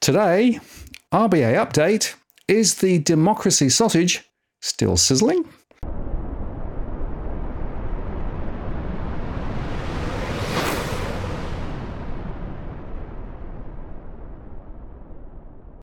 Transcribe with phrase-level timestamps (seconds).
[0.00, 0.58] Today,
[1.12, 2.14] RBA update
[2.48, 4.24] is the democracy sausage
[4.62, 5.44] still sizzling?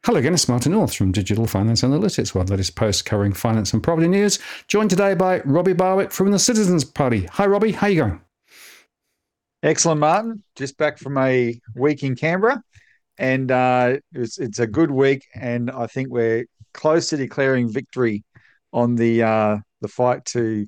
[0.03, 3.83] Hello again, it's Martin North from Digital Finance Analytics, our latest post covering finance and
[3.83, 4.39] property news.
[4.67, 7.25] Joined today by Robbie Barwick from the Citizens Party.
[7.33, 7.73] Hi, Robbie.
[7.73, 8.21] How you going?
[9.61, 10.41] Excellent, Martin.
[10.55, 12.63] Just back from a week in Canberra,
[13.17, 18.23] and uh, it's it's a good week, and I think we're close to declaring victory
[18.73, 20.67] on the uh, the fight to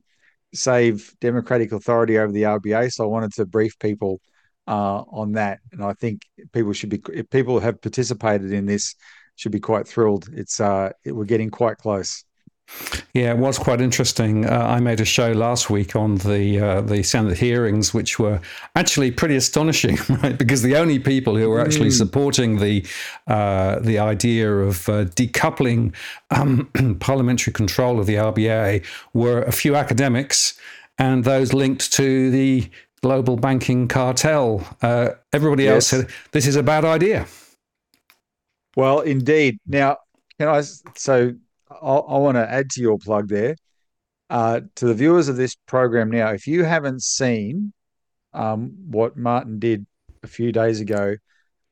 [0.53, 2.91] save democratic authority over the RBA.
[2.91, 4.19] So I wanted to brief people
[4.67, 6.21] uh, on that, and I think
[6.53, 8.95] people should be if people have participated in this
[9.35, 10.27] should be quite thrilled.
[10.33, 12.25] It's uh, it, we're getting quite close.
[13.13, 14.45] Yeah, it was quite interesting.
[14.45, 18.39] Uh, I made a show last week on the uh, the Senate hearings, which were
[18.75, 20.37] actually pretty astonishing, right?
[20.37, 21.97] Because the only people who were actually mm.
[21.97, 22.85] supporting the
[23.27, 25.93] uh, the idea of uh, decoupling
[26.31, 26.69] um,
[26.99, 30.59] parliamentary control of the RBA were a few academics
[30.97, 32.69] and those linked to the
[33.01, 34.67] global banking cartel.
[34.81, 35.73] Uh, everybody yes.
[35.73, 37.25] else said this is a bad idea.
[38.75, 39.59] Well, indeed.
[39.65, 39.97] Now,
[40.37, 40.61] can I?
[40.95, 41.33] So
[41.69, 43.55] I, I want to add to your plug there.
[44.29, 47.73] Uh, to the viewers of this program now, if you haven't seen
[48.33, 49.87] um, what Martin did
[50.21, 51.15] a few days ago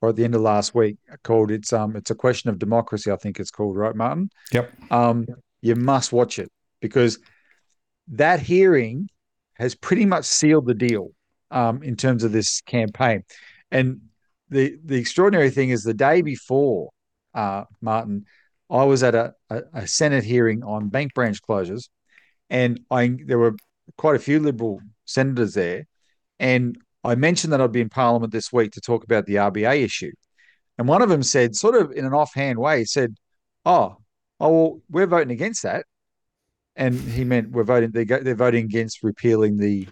[0.01, 3.11] or at the end of last week, called it's um it's a question of democracy,
[3.11, 4.29] I think it's called, right, Martin?
[4.51, 4.71] Yep.
[4.91, 5.27] Um,
[5.61, 6.51] you must watch it
[6.81, 7.19] because
[8.07, 9.09] that hearing
[9.53, 11.09] has pretty much sealed the deal
[11.51, 13.23] um, in terms of this campaign.
[13.71, 14.01] And
[14.49, 16.89] the the extraordinary thing is the day before,
[17.33, 18.25] uh, Martin,
[18.69, 21.89] I was at a, a, a, Senate hearing on bank branch closures,
[22.49, 23.55] and I there were
[23.97, 25.85] quite a few Liberal senators there,
[26.39, 29.83] and I mentioned that I'd be in Parliament this week to talk about the RBA
[29.83, 30.11] issue,
[30.77, 33.15] and one of them said, sort of in an offhand way, said,
[33.65, 33.97] "Oh,
[34.39, 35.85] oh, well, we're voting against that,"
[36.75, 39.87] and he meant we're voting they go, they're voting against repealing the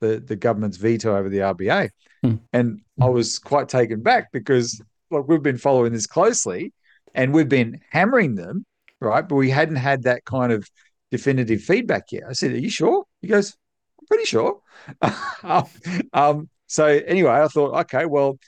[0.00, 1.90] the, the government's veto over the RBA,
[2.22, 2.36] hmm.
[2.52, 4.80] and I was quite taken back because
[5.10, 6.72] like we've been following this closely
[7.14, 8.64] and we've been hammering them,
[9.00, 9.26] right?
[9.26, 10.68] But we hadn't had that kind of
[11.10, 12.24] definitive feedback yet.
[12.28, 13.56] I said, "Are you sure?" He goes,
[14.00, 14.60] "I'm pretty sure."
[16.12, 18.38] um, so anyway, I thought, okay, well,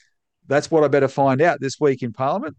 [0.47, 2.57] that's what I better find out this week in Parliament.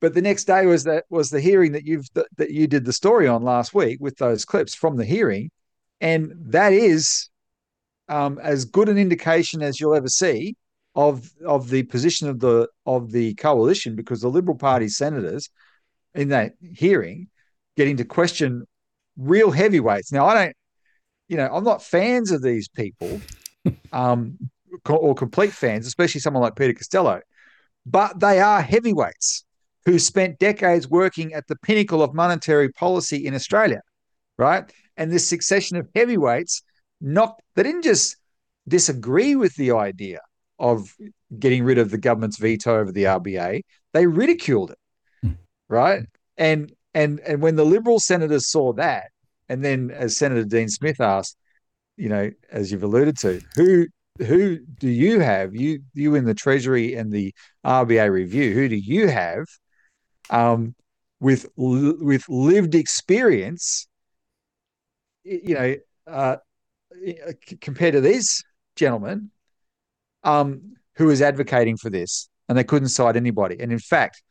[0.00, 2.84] But the next day was that was the hearing that you've that, that you did
[2.84, 5.50] the story on last week with those clips from the hearing,
[6.00, 7.28] and that is
[8.08, 10.54] um, as good an indication as you'll ever see
[10.98, 15.48] of of the position of the of the coalition because the Liberal Party senators
[16.12, 17.28] in that hearing
[17.76, 18.66] getting to question
[19.16, 20.10] real heavyweights.
[20.10, 20.56] Now I don't,
[21.28, 23.20] you know, I'm not fans of these people,
[23.92, 24.36] um,
[24.88, 27.20] or complete fans, especially someone like Peter Costello,
[27.86, 29.44] but they are heavyweights
[29.86, 33.82] who spent decades working at the pinnacle of monetary policy in Australia,
[34.36, 34.68] right?
[34.96, 36.62] And this succession of heavyweights
[37.00, 38.16] not they didn't just
[38.66, 40.18] disagree with the idea
[40.58, 40.94] of
[41.38, 44.78] getting rid of the government's veto over the RBA, they ridiculed it,
[45.24, 45.36] mm.
[45.68, 46.04] right?
[46.36, 49.10] And and and when the Liberal senators saw that,
[49.48, 51.36] and then as Senator Dean Smith asked,
[51.96, 53.86] you know, as you've alluded to, who
[54.18, 55.54] who do you have?
[55.54, 59.44] You you in the Treasury and the RBA review, who do you have
[60.30, 60.74] um,
[61.20, 63.86] with with lived experience?
[65.24, 65.76] You know,
[66.06, 66.36] uh,
[67.60, 68.42] compared to these
[68.76, 69.30] gentlemen,
[70.24, 73.56] um, who is advocating for this, and they couldn't cite anybody.
[73.60, 74.22] And in fact,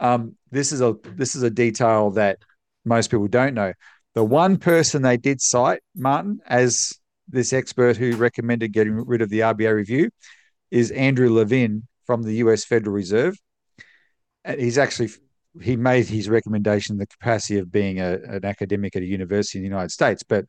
[0.00, 2.38] um, this is a this is a detail that
[2.84, 3.72] most people don't know.
[4.14, 6.92] The one person they did cite, Martin, as
[7.28, 10.10] this expert who recommended getting rid of the RBA review,
[10.70, 12.64] is Andrew Levin from the U.S.
[12.64, 13.36] Federal Reserve.
[14.58, 15.10] He's actually
[15.60, 19.58] he made his recommendation in the capacity of being a, an academic at a university
[19.58, 20.46] in the United States, but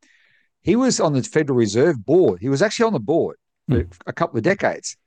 [0.62, 2.40] he was on the Federal Reserve board.
[2.42, 3.36] He was actually on the board
[3.70, 3.92] mm.
[4.06, 4.98] a couple of decades.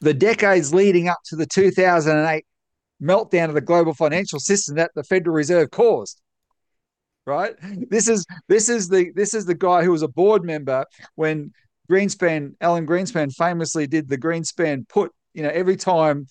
[0.00, 2.44] The decades leading up to the 2008
[3.02, 6.20] meltdown of the global financial system that the Federal Reserve caused.
[7.26, 7.54] Right.
[7.88, 10.84] This is this is the this is the guy who was a board member
[11.14, 11.52] when
[11.90, 15.10] Greenspan, Alan Greenspan, famously did the Greenspan put.
[15.32, 16.26] You know, every time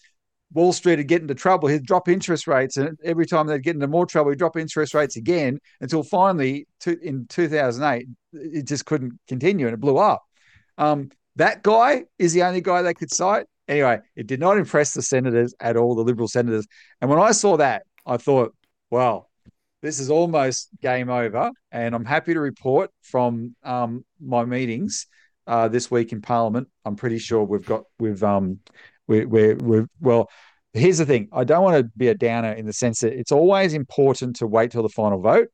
[0.54, 3.76] Wall Street would get into trouble, he'd drop interest rates, and every time they'd get
[3.76, 8.86] into more trouble, he'd drop interest rates again until finally, to, in 2008, it just
[8.86, 10.24] couldn't continue and it blew up.
[10.78, 13.46] Um, that guy is the only guy they could cite.
[13.68, 16.68] Anyway, it did not impress the senators at all, the Liberal senators.
[17.02, 18.54] And when I saw that, I thought,
[18.90, 19.30] well,
[19.82, 21.52] this is almost game over.
[21.72, 25.08] And I'm happy to report from um, my meetings
[25.48, 26.68] uh, this week in Parliament.
[26.86, 28.60] I'm pretty sure we've got we've um
[29.08, 30.30] we, we're we're well.
[30.74, 33.32] here's the thing I don't want to be a downer in the sense that it's
[33.32, 35.50] always important to wait till the final vote,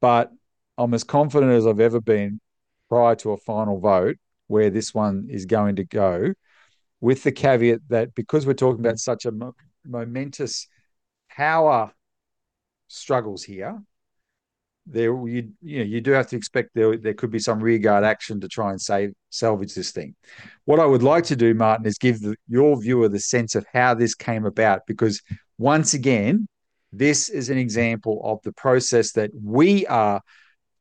[0.00, 0.30] but
[0.78, 2.40] I'm as confident as I've ever been
[2.88, 4.16] prior to a final vote
[4.50, 6.34] where this one is going to go,
[7.00, 9.54] with the caveat that because we're talking about such a mo-
[9.86, 10.66] momentous
[11.30, 11.92] power
[12.88, 13.80] struggles here,
[14.86, 18.02] there you you know you do have to expect there there could be some rearguard
[18.02, 20.14] action to try and save salvage this thing.
[20.64, 23.64] What I would like to do, Martin, is give the, your viewer the sense of
[23.72, 25.22] how this came about because
[25.58, 26.48] once again,
[26.92, 30.20] this is an example of the process that we are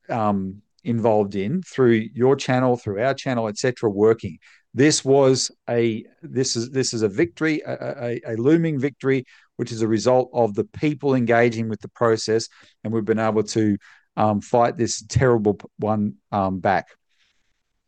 [0.09, 3.89] um, involved in through your channel, through our channel, etc.
[3.89, 4.37] Working.
[4.73, 9.25] This was a this is this is a victory, a, a, a looming victory
[9.59, 12.47] which is a result of the people engaging with the process,
[12.85, 13.77] and we've been able to
[14.15, 16.87] um, fight this terrible one um, back.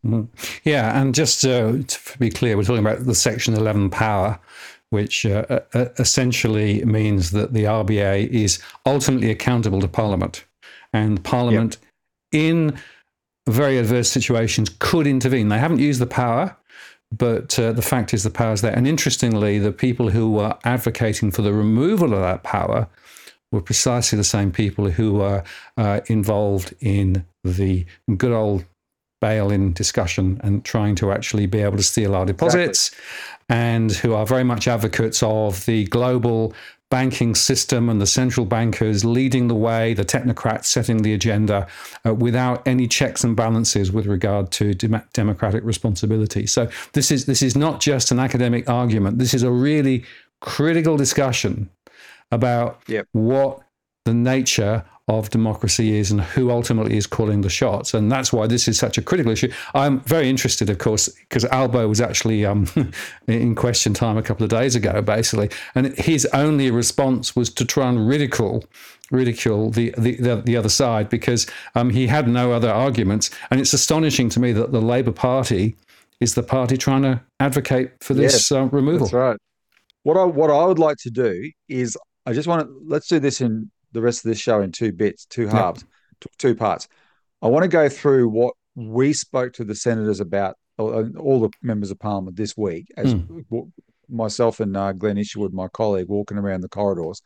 [0.05, 0.25] Mm-hmm.
[0.65, 4.37] Yeah, and just uh, to be clear, we're talking about the Section 11 power,
[4.89, 10.44] which uh, uh, essentially means that the RBA is ultimately accountable to Parliament,
[10.91, 11.90] and Parliament, yep.
[12.31, 12.78] In
[13.48, 15.50] very adverse situations, could intervene.
[15.50, 16.56] They haven't used the power
[17.12, 18.74] but uh, the fact is, the power is there.
[18.75, 22.88] And interestingly, the people who were advocating for the removal of that power
[23.51, 25.44] were precisely the same people who were
[25.78, 27.86] uh, involved in the
[28.16, 28.63] good old
[29.19, 33.56] bail-in discussion and trying to actually be able to steal our deposits, exactly.
[33.56, 36.54] and who are very much advocates of the global
[36.91, 41.65] banking system and the central bankers leading the way, the technocrats setting the agenda
[42.05, 46.45] uh, without any checks and balances with regard to dem- democratic responsibility.
[46.45, 49.17] So this is this is not just an academic argument.
[49.17, 50.03] This is a really
[50.41, 51.69] critical discussion
[52.31, 53.07] about yep.
[53.13, 53.61] what
[54.05, 54.83] the nature
[55.19, 57.93] of democracy is and who ultimately is calling the shots.
[57.93, 59.51] And that's why this is such a critical issue.
[59.73, 62.67] I'm very interested, of course, because Albo was actually um,
[63.27, 65.49] in question time a couple of days ago, basically.
[65.75, 68.63] And his only response was to try and ridicule
[69.11, 73.29] ridicule the, the, the, the other side because um, he had no other arguments.
[73.49, 75.75] And it's astonishing to me that the Labour Party
[76.21, 79.07] is the party trying to advocate for this yes, uh, removal.
[79.07, 79.37] That's right.
[80.03, 83.19] What I what I would like to do is I just want to let's do
[83.19, 86.27] this in the rest of this show in two bits, two halves, yeah.
[86.38, 86.88] two parts.
[87.41, 91.91] I want to go through what we spoke to the senators about, all the members
[91.91, 93.71] of parliament this week, as mm.
[94.09, 97.21] myself and uh, Glenn Isherwood, my colleague, walking around the corridors,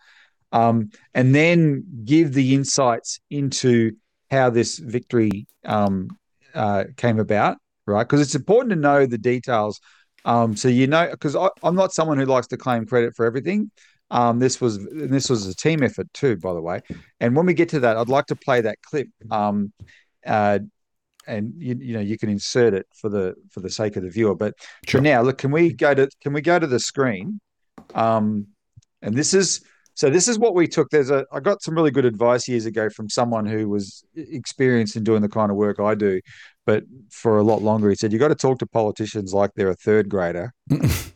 [0.52, 3.92] um, and then give the insights into
[4.32, 6.10] how this victory um,
[6.54, 8.04] uh, came about, right?
[8.04, 9.80] Because it's important to know the details.
[10.26, 13.72] Um, so you know, because I'm not someone who likes to claim credit for everything.
[14.12, 16.82] Um, this was this was a team effort too, by the way.
[17.20, 19.08] And when we get to that, I'd like to play that clip.
[19.32, 19.74] Um,
[20.26, 20.60] uh,
[21.28, 24.10] and you, you know you can insert it for the for the sake of the
[24.10, 24.36] viewer.
[24.36, 24.54] But
[24.88, 25.00] sure.
[25.00, 27.40] for now, look, can we go to can we go to the screen?
[27.94, 28.48] Um,
[29.02, 29.62] and this is
[29.96, 30.90] so this is what we took.
[30.90, 34.96] There's a I got some really good advice years ago from someone who was experienced
[34.96, 36.22] in doing the kind of work I do,
[36.66, 37.90] but for a lot longer.
[37.90, 40.54] He said you got to talk to politicians like they're a third grader.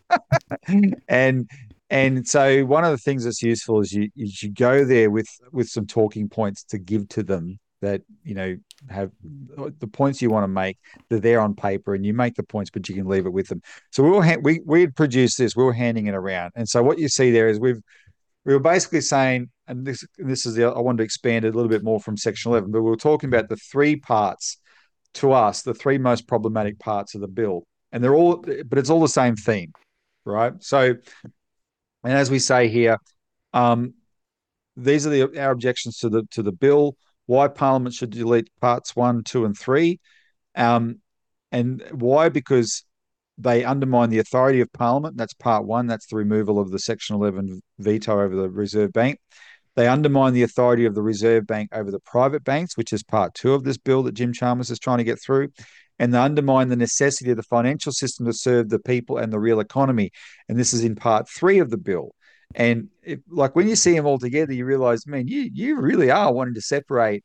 [1.07, 1.49] and
[1.89, 5.27] and so one of the things that's useful is you is you go there with
[5.51, 8.57] with some talking points to give to them that you know
[8.89, 9.11] have
[9.79, 10.77] the points you want to make
[11.09, 13.47] they're there on paper and you make the points but you can leave it with
[13.47, 13.61] them.
[13.91, 16.51] So we were ha- we we had produced this we were handing it around.
[16.55, 17.81] And so what you see there is we've
[18.45, 21.57] we were basically saying and this this is the I wanted to expand it a
[21.57, 24.57] little bit more from section 11 but we were talking about the three parts
[25.15, 27.63] to us the three most problematic parts of the bill.
[27.91, 29.71] And they're all but it's all the same theme
[30.25, 30.53] right?
[30.59, 30.95] So
[32.03, 32.97] and as we say here,
[33.53, 33.93] um,
[34.75, 36.95] these are the, our objections to the to the bill.
[37.25, 39.99] Why Parliament should delete parts one, two, and three,
[40.55, 40.99] um,
[41.51, 42.29] and why?
[42.29, 42.83] Because
[43.37, 45.17] they undermine the authority of Parliament.
[45.17, 45.87] That's part one.
[45.87, 49.19] That's the removal of the Section 11 veto over the Reserve Bank.
[49.75, 53.33] They undermine the authority of the Reserve Bank over the private banks, which is part
[53.33, 55.49] two of this bill that Jim Chalmers is trying to get through
[55.99, 59.39] and they undermine the necessity of the financial system to serve the people and the
[59.39, 60.11] real economy.
[60.47, 62.15] And this is in part three of the bill.
[62.55, 66.09] And it, like when you see them all together, you realize, man, you you really
[66.09, 67.23] are wanting to separate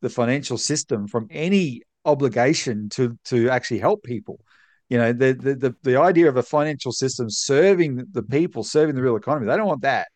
[0.00, 4.40] the financial system from any obligation to to actually help people.
[4.88, 8.96] You know, the the the, the idea of a financial system serving the people, serving
[8.96, 10.08] the real economy, they don't want that.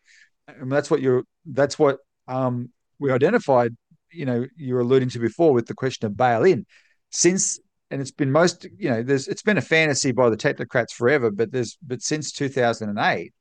[0.47, 3.75] And that's what you're that's what um, we identified,
[4.11, 6.65] you know, you were alluding to before with the question of bail in.
[7.11, 7.59] Since
[7.91, 11.31] and it's been most you know there's it's been a fantasy by the technocrats forever
[11.31, 13.33] but there's but since 2008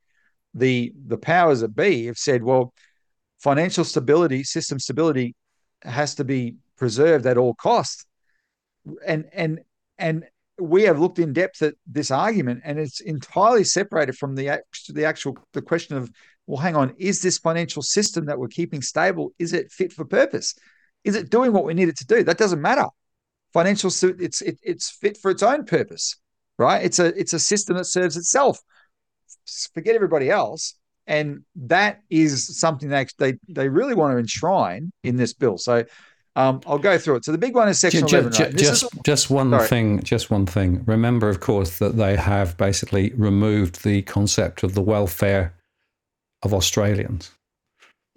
[0.54, 2.72] the the powers that be have said well
[3.38, 5.34] financial stability system stability
[5.82, 8.06] has to be preserved at all costs
[9.06, 9.60] and and
[9.98, 10.24] and
[10.60, 15.04] we have looked in depth at this argument, and it's entirely separated from the the
[15.04, 16.10] actual the question of
[16.46, 20.04] well, hang on, is this financial system that we're keeping stable is it fit for
[20.04, 20.54] purpose?
[21.04, 22.24] Is it doing what we need it to do?
[22.24, 22.86] That doesn't matter.
[23.52, 26.16] Financial suit it's it, it's fit for its own purpose,
[26.58, 26.84] right?
[26.84, 28.60] It's a it's a system that serves itself.
[29.72, 30.74] Forget everybody else,
[31.06, 35.58] and that is something that they they really want to enshrine in this bill.
[35.58, 35.84] So
[36.38, 37.24] um, I'll go through it.
[37.24, 38.32] So the big one is section just, 11.
[38.32, 38.56] Right?
[38.56, 39.66] Just, is, just one sorry.
[39.66, 40.02] thing.
[40.04, 40.84] Just one thing.
[40.86, 45.54] Remember, of course, that they have basically removed the concept of the welfare
[46.44, 47.32] of Australians.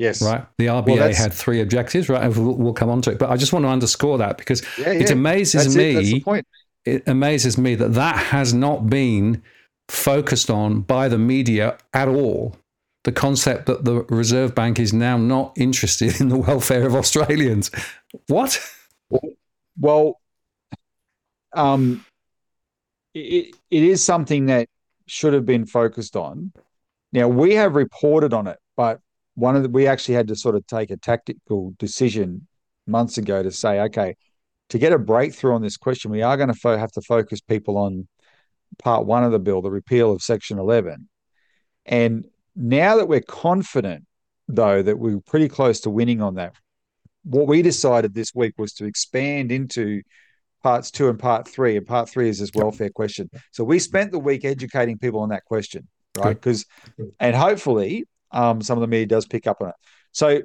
[0.02, 0.20] Yes.
[0.20, 0.44] Right.
[0.58, 2.10] The RBA well, had three objectives.
[2.10, 2.28] Right.
[2.36, 4.94] We'll, we'll, come on to it, but I just want to underscore that because yeah,
[4.94, 5.02] yeah.
[5.02, 6.24] it amazes That's me.
[6.26, 6.46] It.
[6.86, 9.44] it amazes me that that has not been
[9.90, 12.56] focused on by the media at all
[13.04, 17.70] the concept that the Reserve Bank is now not interested in the welfare of Australians.
[18.26, 18.60] What?
[19.80, 20.20] Well,
[21.54, 22.04] um,
[23.14, 24.68] it, it is something that
[25.06, 26.54] should have been focused on.
[27.14, 29.00] Now we have reported on it, but
[29.36, 32.48] one of the, we actually had to sort of take a tactical decision
[32.88, 34.16] months ago to say, okay,
[34.70, 37.42] to get a breakthrough on this question, we are going to fo- have to focus
[37.42, 38.08] people on
[38.80, 41.08] part one of the bill, the repeal of Section 11.
[41.86, 44.06] And now that we're confident,
[44.48, 46.54] though, that we are pretty close to winning on that,
[47.24, 50.02] what we decided this week was to expand into
[50.64, 51.78] parts two and part three.
[51.78, 53.30] And part three is this welfare question.
[53.52, 56.34] So we spent the week educating people on that question, right?
[56.36, 56.66] Because,
[57.20, 59.76] and hopefully, um, some of the media does pick up on it.
[60.12, 60.42] So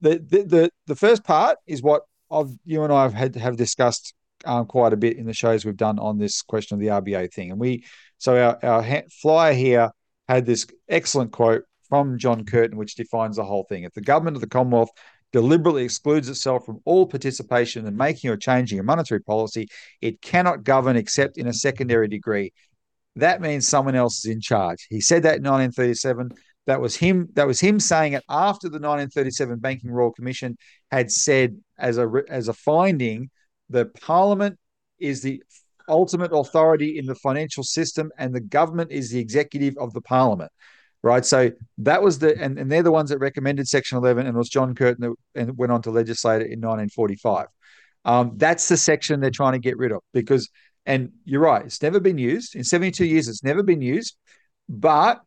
[0.00, 3.56] the the the, the first part is what I've, you and I have had have
[3.56, 6.88] discussed um, quite a bit in the shows we've done on this question of the
[6.88, 7.84] RBA thing, and we
[8.18, 9.90] so our our ha- flyer here
[10.28, 13.84] had this excellent quote from John Curtin, which defines the whole thing.
[13.84, 14.90] If the government of the Commonwealth
[15.32, 19.66] deliberately excludes itself from all participation in making or changing a monetary policy,
[20.00, 22.52] it cannot govern except in a secondary degree.
[23.16, 24.86] That means someone else is in charge.
[24.88, 26.30] He said that in 1937.
[26.66, 27.28] That was him.
[27.34, 30.56] That was him saying it after the 1937 Banking Royal Commission
[30.90, 33.30] had said, as a as a finding,
[33.70, 34.58] that Parliament
[34.98, 35.42] is the
[35.88, 40.50] ultimate authority in the financial system, and the government is the executive of the parliament.
[41.02, 41.24] Right.
[41.24, 44.38] So that was the, and, and they're the ones that recommended Section 11, and it
[44.38, 47.48] was John Curtin that and went on to legislate it in 1945.
[48.06, 50.48] Um, that's the section they're trying to get rid of because,
[50.86, 52.54] and you're right, it's never been used.
[52.54, 54.16] In 72 years, it's never been used.
[54.66, 55.20] But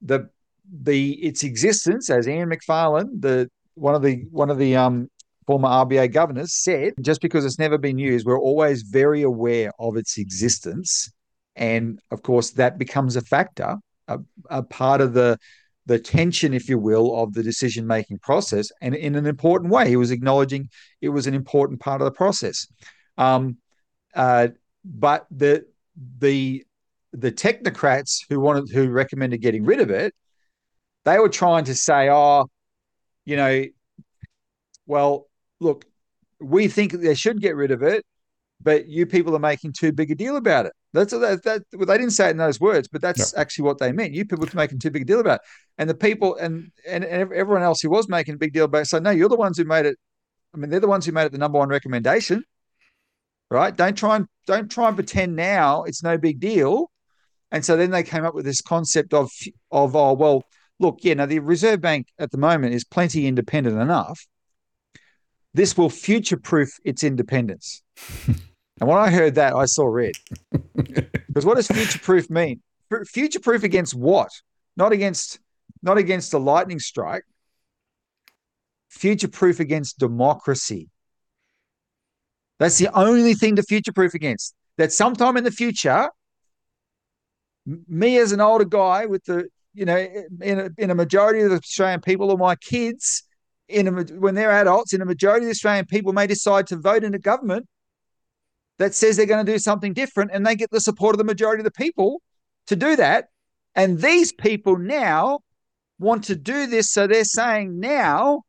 [0.00, 0.30] the
[0.70, 5.08] the its existence, as Ian Macfarlane, the one of the one of the um
[5.46, 9.96] former RBA governors, said just because it's never been used, we're always very aware of
[9.96, 11.10] its existence.
[11.56, 13.76] And of course, that becomes a factor,
[14.08, 14.18] a,
[14.50, 15.38] a part of the
[15.86, 19.88] the tension, if you will, of the decision making process, and in an important way.
[19.88, 20.68] He was acknowledging
[21.00, 22.66] it was an important part of the process.
[23.16, 23.56] Um,
[24.14, 24.48] uh,
[24.84, 25.64] but the
[26.18, 26.64] the
[27.12, 30.14] the technocrats who wanted who recommended getting rid of it,
[31.08, 32.46] they were trying to say, oh,
[33.24, 33.64] you know,
[34.86, 35.26] well,
[35.60, 35.84] look,
[36.40, 38.04] we think they should get rid of it,
[38.60, 40.72] but you people are making too big a deal about it.
[40.92, 43.78] That's that, that well, they didn't say it in those words, but that's actually what
[43.78, 44.14] they meant.
[44.14, 45.40] You people are making too big a deal about it.
[45.76, 48.82] And the people and, and and everyone else who was making a big deal about
[48.82, 49.96] it said, no, you're the ones who made it.
[50.54, 52.42] I mean, they're the ones who made it the number one recommendation,
[53.50, 53.76] right?
[53.76, 56.90] Don't try and don't try and pretend now it's no big deal.
[57.50, 59.30] And so then they came up with this concept of
[59.70, 60.44] of oh well,
[60.78, 64.26] look, yeah, now the Reserve Bank at the moment is plenty independent enough
[65.54, 67.82] this will future proof its independence.
[68.26, 70.12] and when I heard that, I saw red.
[71.28, 72.62] Because what does future proof mean?
[73.06, 74.30] Future proof against what?
[74.76, 75.38] Not against
[75.82, 77.22] not against a lightning strike.
[78.88, 80.88] Future proof against democracy.
[82.58, 84.54] That's the only thing to future proof against.
[84.78, 86.08] That sometime in the future,
[87.66, 89.96] me as an older guy with the, you know,
[90.42, 93.22] in a, in a majority of the Australian people or my kids
[93.68, 93.90] in a,
[94.24, 97.14] when they're adults, in a majority of the Australian people may decide to vote in
[97.14, 97.66] a government
[98.78, 101.24] that says they're going to do something different, and they get the support of the
[101.24, 102.20] majority of the people
[102.66, 103.26] to do that.
[103.74, 105.40] And these people now
[105.98, 108.42] want to do this, so they're saying now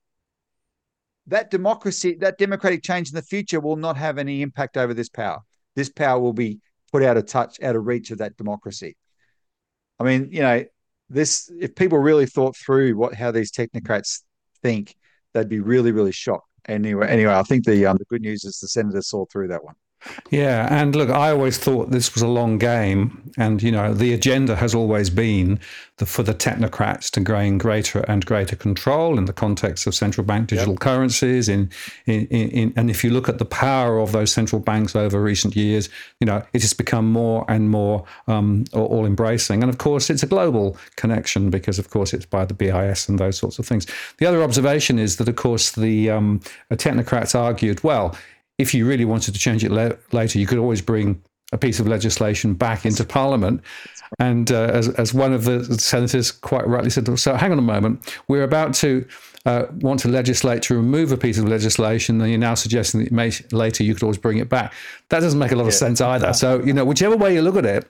[1.27, 5.09] that democracy, that democratic change in the future will not have any impact over this
[5.09, 5.39] power.
[5.75, 6.59] This power will be
[6.91, 8.97] put out of touch, out of reach of that democracy.
[9.99, 10.63] I mean, you know,
[11.09, 14.21] this if people really thought through what how these technocrats
[14.61, 14.95] think
[15.33, 16.47] they'd be really, really shocked.
[16.67, 19.63] Anyway, anyway, I think the um, the good news is the senators saw through that
[19.63, 19.75] one.
[20.31, 24.13] Yeah, and look, I always thought this was a long game, and you know, the
[24.13, 25.59] agenda has always been
[25.97, 30.25] the, for the technocrats to gain greater and greater control in the context of central
[30.25, 30.79] bank digital yep.
[30.79, 31.49] currencies.
[31.49, 31.69] In,
[32.05, 35.55] in, in, and if you look at the power of those central banks over recent
[35.55, 35.89] years,
[36.19, 39.61] you know, it has become more and more um, all embracing.
[39.61, 43.19] And of course, it's a global connection because, of course, it's by the BIS and
[43.19, 43.85] those sorts of things.
[44.17, 46.39] The other observation is that, of course, the um,
[46.71, 48.15] technocrats argued, well
[48.59, 51.19] if you really wanted to change it le- later, you could always bring
[51.51, 53.61] a piece of legislation back into Parliament.
[54.19, 57.63] And uh, as, as one of the senators quite rightly said, so hang on a
[57.63, 59.07] moment, we're about to
[59.45, 63.11] uh, want to legislate to remove a piece of legislation, and you're now suggesting that
[63.11, 64.73] may, later you could always bring it back.
[65.09, 65.69] That doesn't make a lot yeah.
[65.69, 66.33] of sense either.
[66.33, 67.89] So, you know, whichever way you look at it,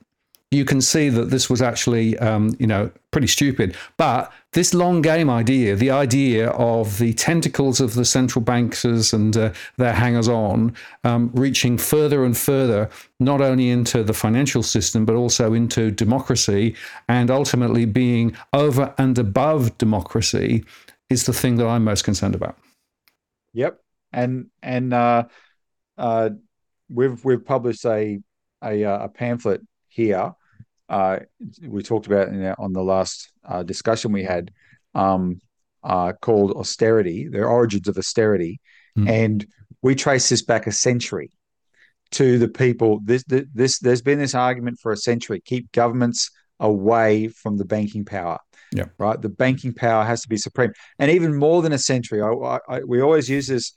[0.52, 3.76] you can see that this was actually, um, you know, pretty stupid.
[3.98, 9.38] But this long game idea, the idea of the tentacles of the central bankers and
[9.38, 12.90] uh, their hangers on um, reaching further and further,
[13.20, 16.76] not only into the financial system, but also into democracy
[17.08, 20.66] and ultimately being over and above democracy
[21.12, 22.58] is the thing that I'm most concerned about.
[23.54, 23.80] Yep.
[24.12, 25.26] And, and, uh,
[25.96, 26.32] uh,
[26.90, 28.20] we've, we've published a,
[28.64, 30.34] a, uh, a pamphlet here
[30.90, 31.20] uh,
[31.62, 34.52] we talked about on the last uh, discussion we had
[34.96, 35.40] um,
[35.84, 38.60] uh, called austerity, the origins of austerity,
[38.98, 39.08] mm.
[39.08, 39.46] and
[39.82, 41.32] we trace this back a century
[42.12, 43.00] to the people.
[43.04, 48.04] This, this, there's been this argument for a century: keep governments away from the banking
[48.04, 48.40] power.
[48.72, 48.86] Yeah.
[48.98, 49.20] Right.
[49.20, 52.22] The banking power has to be supreme, and even more than a century.
[52.22, 53.74] I, I, we always use this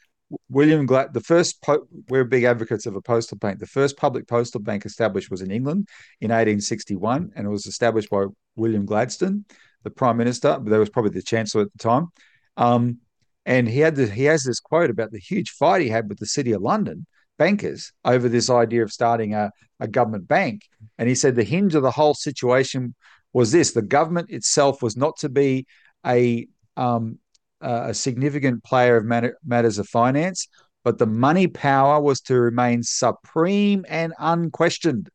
[0.49, 3.59] William Glad, the first, po- we're big advocates of a postal bank.
[3.59, 5.89] The first public postal bank established was in England
[6.21, 9.45] in 1861, and it was established by William Gladstone,
[9.83, 10.59] the Prime Minister.
[10.59, 12.09] But there was probably the Chancellor at the time.
[12.57, 12.99] Um,
[13.45, 16.19] and he had the, he has this quote about the huge fight he had with
[16.19, 17.07] the City of London
[17.39, 20.62] bankers over this idea of starting a, a government bank.
[20.99, 22.95] And he said the hinge of the whole situation
[23.33, 25.67] was this: the government itself was not to be
[26.07, 26.47] a
[26.77, 27.19] um,
[27.62, 30.49] uh, a significant player of matter, matters of finance,
[30.85, 35.09] but the money power was to remain supreme and unquestioned.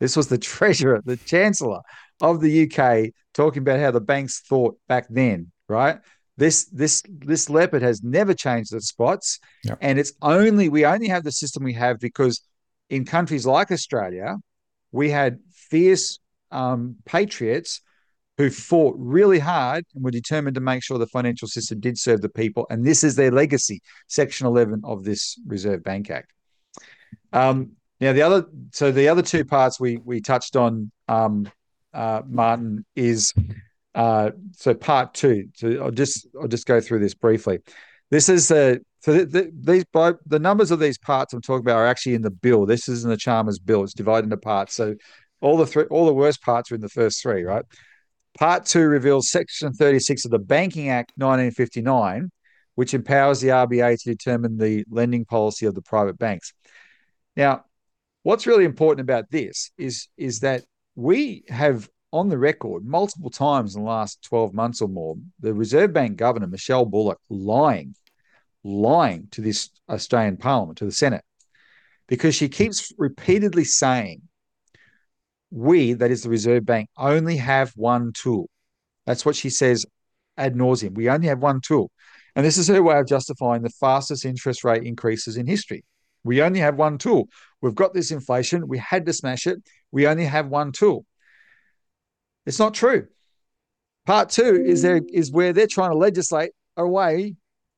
[0.00, 1.80] This was the treasurer, the chancellor
[2.20, 5.98] of the UK, talking about how the banks thought back then, right?
[6.38, 9.78] This this this leopard has never changed its spots, yep.
[9.80, 12.42] and it's only we only have the system we have because
[12.90, 14.36] in countries like Australia,
[14.92, 16.18] we had fierce
[16.50, 17.80] um, patriots
[18.38, 22.20] who fought really hard and were determined to make sure the financial system did serve
[22.20, 22.66] the people.
[22.70, 26.32] And this is their legacy, Section 11 of this Reserve Bank Act.
[27.32, 31.50] Um, now, the other, so the other two parts we we touched on, um,
[31.94, 33.32] uh, Martin, is
[33.94, 35.48] uh, so part two.
[35.54, 37.60] So I'll just I'll just go through this briefly.
[38.10, 39.84] This is the so the, the, these
[40.26, 42.66] the numbers of these parts I'm talking about are actually in the bill.
[42.66, 43.82] This is in the Chalmers bill.
[43.82, 44.74] It's divided into parts.
[44.74, 44.94] So
[45.40, 47.64] all the three, all the worst parts are in the first three, right?
[48.38, 52.30] Part two reveals Section 36 of the Banking Act 1959,
[52.74, 56.52] which empowers the RBA to determine the lending policy of the private banks.
[57.34, 57.64] Now,
[58.24, 60.64] what's really important about this is, is that
[60.96, 65.54] we have on the record multiple times in the last 12 months or more the
[65.54, 67.94] Reserve Bank Governor, Michelle Bullock, lying,
[68.62, 71.24] lying to this Australian Parliament, to the Senate,
[72.06, 74.20] because she keeps repeatedly saying
[75.50, 78.48] we, that is the Reserve Bank, only have one tool.
[79.06, 79.86] That's what she says
[80.36, 80.94] ad nauseum.
[80.94, 81.90] We only have one tool.
[82.34, 85.84] And this is her way of justifying the fastest interest rate increases in history.
[86.24, 87.28] We only have one tool.
[87.62, 88.68] We've got this inflation.
[88.68, 89.62] We had to smash it.
[89.92, 91.06] We only have one tool.
[92.44, 93.06] It's not true.
[94.06, 95.06] Part two is there hmm.
[95.12, 97.34] is where they're trying to legislate away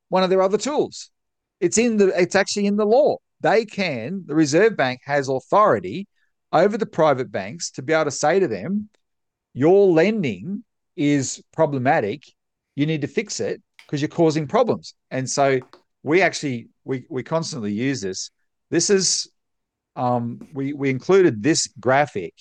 [0.08, 1.10] one of their other tools.
[1.60, 3.16] It's in the it's actually in the law.
[3.40, 6.08] They can, the Reserve Bank has authority
[6.52, 8.88] over the private banks to be able to say to them,
[9.54, 10.64] your lending
[10.96, 12.24] is problematic.
[12.76, 14.94] You need to fix it because you're causing problems.
[15.10, 15.60] And so
[16.02, 18.30] we actually we we constantly use this.
[18.70, 19.28] This is
[19.96, 22.34] um, we we included this graphic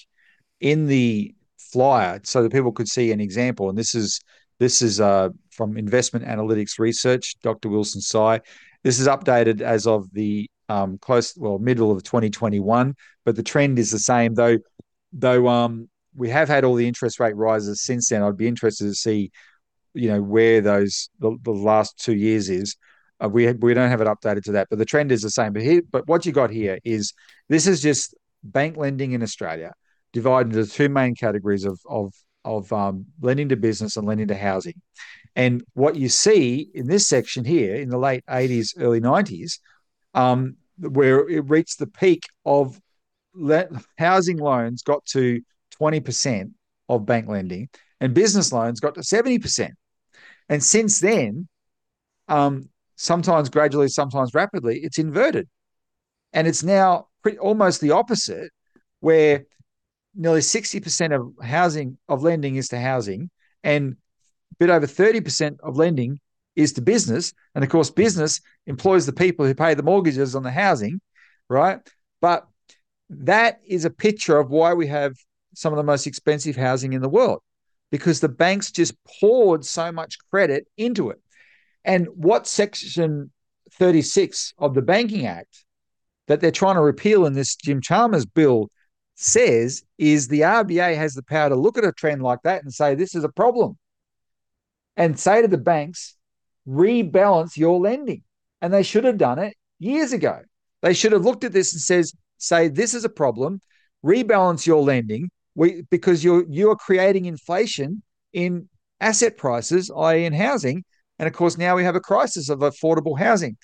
[0.59, 3.69] in the flyer so that people could see an example.
[3.69, 4.21] And this is
[4.59, 7.69] this is uh, from Investment Analytics Research, Dr.
[7.69, 8.41] Wilson Tsai.
[8.83, 13.79] This is updated as of the um, close, well, middle of 2021, but the trend
[13.79, 14.33] is the same.
[14.33, 14.57] Though,
[15.13, 18.23] though um, we have had all the interest rate rises since then.
[18.23, 19.31] I'd be interested to see,
[19.93, 22.75] you know, where those the, the last two years is.
[23.23, 25.53] Uh, we we don't have it updated to that, but the trend is the same.
[25.53, 27.13] But here, but what you got here is
[27.49, 29.73] this is just bank lending in Australia
[30.13, 32.13] divided into two main categories of of
[32.45, 34.81] of um, lending to business and lending to housing.
[35.35, 39.59] And what you see in this section here in the late 80s, early 90s
[40.17, 42.81] um, where it reached the peak of
[43.35, 45.41] le- housing loans got to
[45.79, 46.51] 20%
[46.89, 47.69] of bank lending
[48.01, 49.69] and business loans got to 70%.
[50.49, 51.47] And since then,
[52.27, 55.47] um, sometimes gradually, sometimes rapidly, it's inverted.
[56.33, 58.51] And it's now pretty, almost the opposite,
[59.01, 59.45] where
[60.15, 63.29] nearly 60% of housing, of lending is to housing,
[63.63, 63.93] and
[64.51, 66.19] a bit over 30% of lending
[66.57, 67.33] is to business.
[67.55, 70.99] And of course, business employs the people who pay the mortgages on the housing,
[71.47, 71.79] right?
[72.19, 72.47] But
[73.09, 75.13] that is a picture of why we have
[75.53, 77.41] some of the most expensive housing in the world
[77.91, 81.21] because the banks just poured so much credit into it.
[81.85, 83.31] And what Section
[83.73, 85.63] 36 of the Banking Act
[86.27, 88.69] that they're trying to repeal in this Jim Chalmers bill
[89.15, 92.73] says is the RBA has the power to look at a trend like that and
[92.73, 93.77] say, this is a problem.
[94.97, 96.16] And say to the banks,
[96.67, 98.23] rebalance your lending.
[98.61, 100.41] And they should have done it years ago.
[100.81, 103.61] They should have looked at this and says, say, this is a problem,
[104.03, 110.83] rebalance your lending, we, because you're you're creating inflation in asset prices, i.e., in housing,
[111.17, 113.57] and of course now we have a crisis of affordable housing.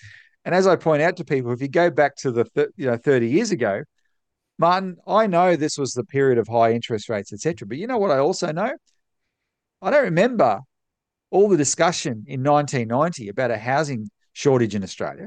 [0.44, 2.96] And as I point out to people, if you go back to the you know
[2.96, 3.82] 30 years ago,
[4.58, 7.66] Martin, I know this was the period of high interest rates, etc.
[7.66, 8.72] But you know what I also know?
[9.80, 10.60] I don't remember
[11.34, 15.26] all the discussion in 1990 about a housing shortage in Australia.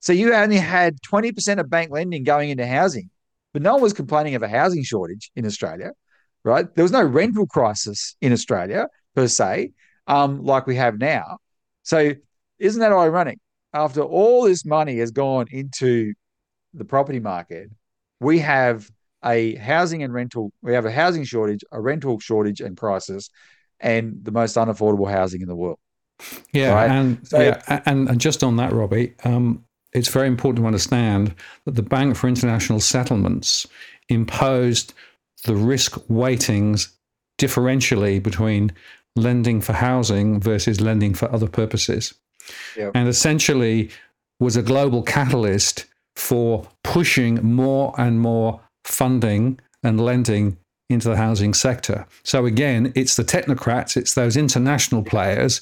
[0.00, 3.08] So you only had 20% of bank lending going into housing,
[3.54, 5.92] but no one was complaining of a housing shortage in Australia,
[6.44, 6.66] right?
[6.74, 9.72] There was no rental crisis in Australia per se,
[10.06, 11.38] um, like we have now.
[11.82, 12.12] So
[12.58, 13.38] isn't that ironic?
[13.72, 16.12] After all this money has gone into
[16.74, 17.70] the property market,
[18.20, 18.90] we have
[19.24, 23.30] a housing and rental, we have a housing shortage, a rental shortage and crisis,
[23.80, 25.78] and the most unaffordable housing in the world.
[26.52, 26.90] Yeah, right?
[26.90, 31.34] and so, yeah, and, and just on that, Robbie, um, it's very important to understand
[31.64, 33.66] that the Bank for International Settlements
[34.08, 34.94] imposed
[35.44, 36.88] the risk weightings
[37.38, 38.72] differentially between
[39.14, 42.14] lending for housing versus lending for other purposes.
[42.76, 42.92] Yep.
[42.94, 43.90] And essentially
[44.38, 50.56] was a global catalyst for pushing more and more funding and lending
[50.88, 52.06] into the housing sector.
[52.22, 55.60] So again, it's the technocrats, it's those international players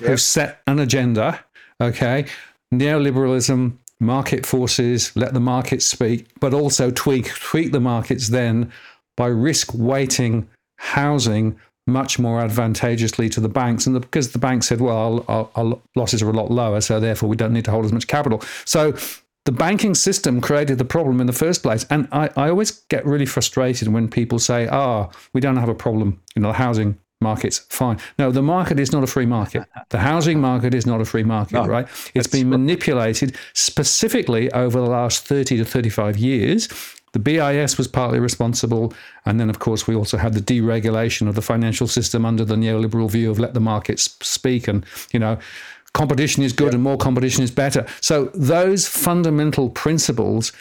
[0.00, 0.10] yep.
[0.10, 1.40] who set an agenda,
[1.80, 2.26] okay?
[2.72, 8.72] Neoliberalism, market forces, let the markets speak, but also tweak tweak the markets then
[9.16, 14.66] by risk weighting housing much more advantageously to the banks, and the, because the banks
[14.66, 17.70] said, well, our, our, losses are a lot lower, so therefore we don't need to
[17.70, 18.42] hold as much capital.
[18.64, 18.94] So
[19.44, 21.86] the banking system created the problem in the first place.
[21.90, 25.68] And I, I always get really frustrated when people say, ah, oh, we don't have
[25.68, 26.20] a problem.
[26.34, 27.98] You know, the housing market's fine.
[28.18, 29.64] No, the market is not a free market.
[29.90, 31.86] The housing market is not a free market, no, right?
[32.14, 36.68] It's been manipulated specifically over the last 30 to 35 years.
[37.12, 38.92] The BIS was partly responsible.
[39.24, 42.56] And then, of course, we also had the deregulation of the financial system under the
[42.56, 44.66] neoliberal view of let the markets speak.
[44.66, 45.38] And, you know,
[45.94, 46.74] competition is good yep.
[46.74, 47.86] and more competition is better.
[48.00, 50.52] So those fundamental principles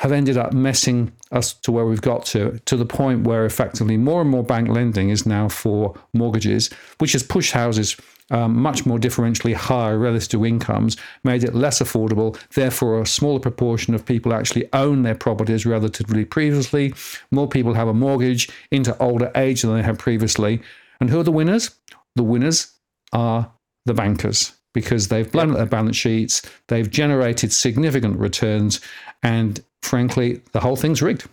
[0.00, 3.96] have ended up messing us to where we've got to, to the point where effectively
[3.96, 7.96] more and more bank lending is now for mortgages, which has pushed houses
[8.30, 12.36] um, much more differentially higher relative to incomes, made it less affordable.
[12.54, 16.94] Therefore, a smaller proportion of people actually own their properties relatively previously.
[17.30, 20.60] More people have a mortgage into older age than they had previously.
[21.00, 21.76] And who are the winners?
[22.16, 22.72] The winners
[23.12, 23.52] are
[23.84, 28.80] the bankers because they've blown up their balance sheets, they've generated significant returns,
[29.22, 31.26] and frankly, the whole thing's rigged.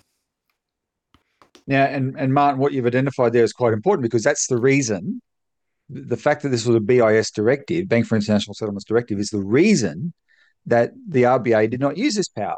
[1.67, 5.21] Now, and, and Martin, what you've identified there is quite important because that's the reason.
[5.89, 9.41] The fact that this was a BIS directive, Bank for International Settlements directive, is the
[9.41, 10.13] reason
[10.67, 12.57] that the RBA did not use this power.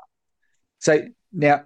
[0.80, 1.02] So
[1.32, 1.64] now,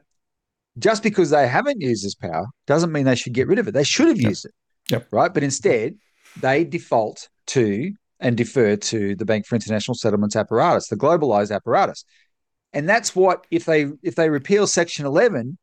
[0.77, 3.73] just because they haven't used this power doesn't mean they should get rid of it.
[3.73, 4.51] They should have used it.
[4.89, 5.07] Yep.
[5.11, 5.33] Right.
[5.33, 5.95] But instead,
[6.39, 12.03] they default to and defer to the Bank for International Settlements apparatus, the globalized apparatus.
[12.73, 15.57] And that's what if they if they repeal Section 11,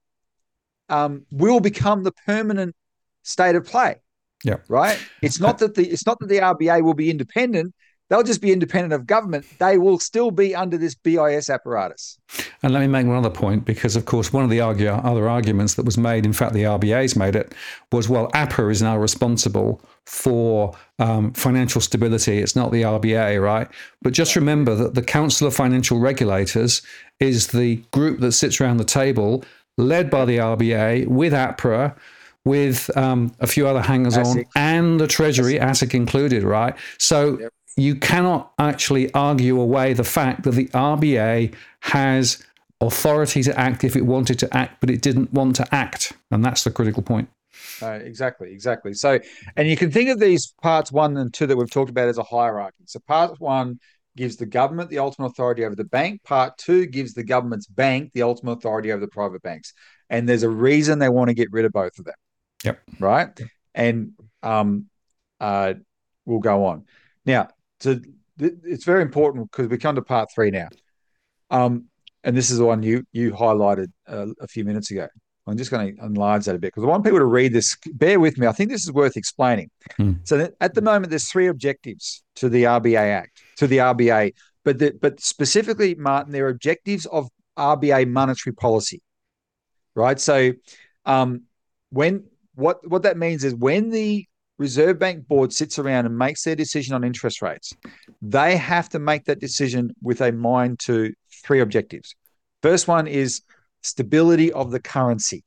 [0.89, 2.75] um, will become the permanent
[3.23, 3.97] state of play.
[4.45, 4.57] Yeah.
[4.69, 4.99] Right.
[5.23, 7.75] It's not that the it's not that the RBA will be independent
[8.09, 9.47] they'll just be independent of government.
[9.59, 12.19] They will still be under this BIS apparatus.
[12.63, 15.29] And let me make one other point, because of course, one of the argue, other
[15.29, 17.55] arguments that was made, in fact, the RBA's made it,
[17.93, 22.39] was well, APRA is now responsible for um, financial stability.
[22.39, 23.69] It's not the RBA, right?
[24.03, 26.83] But just remember that the Council of Financial Regulators
[27.21, 29.45] is the group that sits around the table,
[29.79, 31.97] led by the RBA with APRA
[32.45, 36.75] with um, a few other hangers on and the Treasury, ASIC included, right?
[36.99, 37.53] So Yep.
[37.77, 42.43] You cannot actually argue away the fact that the RBA has
[42.81, 46.13] authority to act if it wanted to act, but it didn't want to act.
[46.31, 47.29] And that's the critical point.
[47.83, 48.95] Uh, exactly, exactly.
[48.95, 49.19] So,
[49.57, 52.19] and you can think of these parts one and two that we've talked about as
[52.19, 52.85] a hierarchy.
[52.87, 53.79] So, part one
[54.17, 56.23] gives the government the ultimate authority over the bank.
[56.23, 59.73] Part two gives the government's bank the ultimate authority over the private banks.
[60.09, 62.15] And there's a reason they want to get rid of both of them.
[62.65, 62.81] Yep.
[63.01, 63.41] Right.
[63.75, 64.87] And um,
[65.41, 65.75] uh,
[66.25, 66.85] we'll go on
[67.27, 67.49] now.
[67.85, 68.01] So
[68.39, 70.69] th- it's very important because we come to part three now.
[71.51, 71.89] Um,
[72.25, 75.07] and this is the one you you highlighted uh, a few minutes ago.
[75.47, 77.77] I'm just going to enlarge that a bit because I want people to read this.
[77.93, 78.47] Bear with me.
[78.47, 79.69] I think this is worth explaining.
[79.99, 80.13] Hmm.
[80.25, 84.33] So at the moment, there's three objectives to the RBA Act, to the RBA,
[84.65, 89.03] but the, but specifically, Martin, they're objectives of RBA monetary policy,
[89.95, 90.19] right?
[90.19, 90.53] So,
[91.05, 91.43] um,
[91.91, 94.27] when what what that means is when the
[94.59, 97.73] Reserve Bank board sits around and makes their decision on interest rates,
[98.23, 101.13] they have to make that decision with a mind to
[101.43, 102.15] three objectives.
[102.63, 103.43] First one is
[103.83, 105.45] stability of the currency.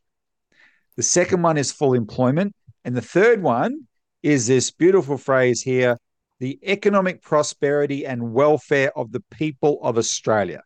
[0.98, 2.54] The second one is full employment.
[2.84, 3.88] And the third one
[4.24, 5.98] is this beautiful phrase here
[6.40, 10.62] the economic prosperity and welfare of the people of Australia.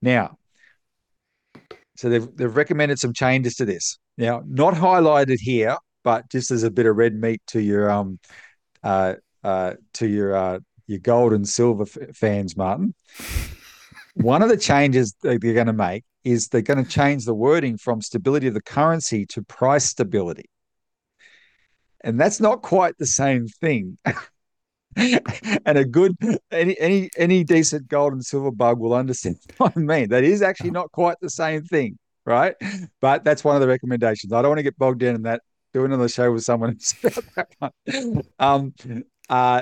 [0.00, 0.38] Now,
[1.96, 3.98] so they've, they've recommended some changes to this.
[4.16, 8.20] Now, not highlighted here, but just as a bit of red meat to your um
[8.84, 12.94] uh uh to your uh your gold and silver f- fans, Martin.
[14.14, 17.34] One of the changes that they're going to make is they're going to change the
[17.34, 20.48] wording from stability of the currency to price stability.
[22.02, 23.98] And that's not quite the same thing.
[24.96, 26.16] and a good
[26.52, 30.10] any any any decent gold and silver bug will understand what I mean.
[30.10, 32.54] That is actually not quite the same thing, right?
[33.00, 34.32] But that's one of the recommendations.
[34.32, 35.42] I don't want to get bogged down in that.
[35.76, 38.22] Do another show with someone about that one.
[38.38, 38.72] Um,
[39.28, 39.60] uh,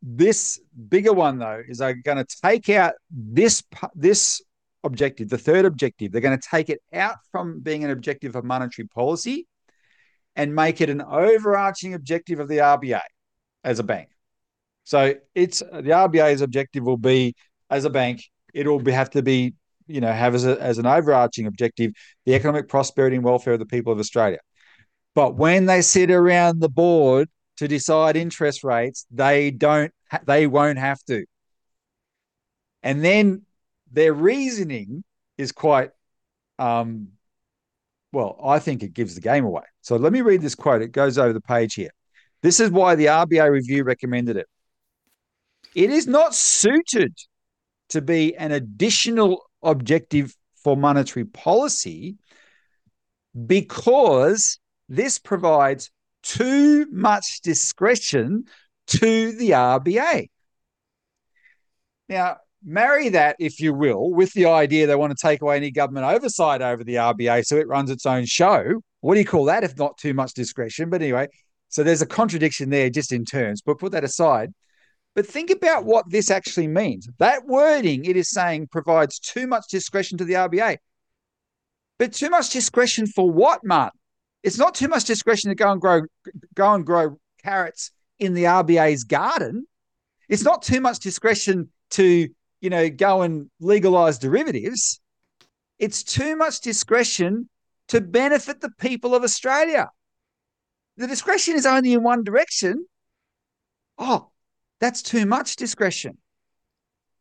[0.00, 3.64] this bigger one though is they're going to take out this
[3.96, 4.40] this
[4.84, 6.12] objective, the third objective.
[6.12, 9.48] They're going to take it out from being an objective of monetary policy
[10.36, 13.00] and make it an overarching objective of the RBA
[13.64, 14.10] as a bank.
[14.84, 17.34] So it's the RBA's objective will be
[17.70, 18.22] as a bank,
[18.54, 19.54] it'll be, have to be,
[19.88, 21.90] you know, have as, a, as an overarching objective
[22.24, 24.38] the economic prosperity and welfare of the people of Australia.
[25.16, 29.90] But when they sit around the board to decide interest rates, they don't,
[30.26, 31.24] they won't have to.
[32.82, 33.46] And then
[33.90, 35.04] their reasoning
[35.38, 35.92] is quite,
[36.58, 37.08] um,
[38.12, 39.62] well, I think it gives the game away.
[39.80, 40.82] So let me read this quote.
[40.82, 41.92] It goes over the page here.
[42.42, 44.46] This is why the RBA review recommended it.
[45.74, 47.16] It is not suited
[47.88, 52.16] to be an additional objective for monetary policy
[53.46, 55.90] because this provides
[56.22, 58.44] too much discretion
[58.88, 60.28] to the RBA.
[62.08, 65.70] Now, marry that, if you will, with the idea they want to take away any
[65.70, 68.80] government oversight over the RBA so it runs its own show.
[69.00, 70.90] What do you call that if not too much discretion?
[70.90, 71.28] But anyway,
[71.68, 74.52] so there's a contradiction there just in terms, but put that aside.
[75.14, 77.08] But think about what this actually means.
[77.18, 80.76] That wording, it is saying, provides too much discretion to the RBA.
[81.98, 83.98] But too much discretion for what, Martin?
[84.46, 86.02] It's not too much discretion to go and grow,
[86.54, 89.66] go and grow carrots in the RBA's garden.
[90.28, 92.28] It's not too much discretion to,
[92.60, 95.00] you know, go and legalize derivatives.
[95.80, 97.48] It's too much discretion
[97.88, 99.90] to benefit the people of Australia.
[100.96, 102.86] The discretion is only in one direction.
[103.98, 104.30] Oh,
[104.78, 106.18] that's too much discretion.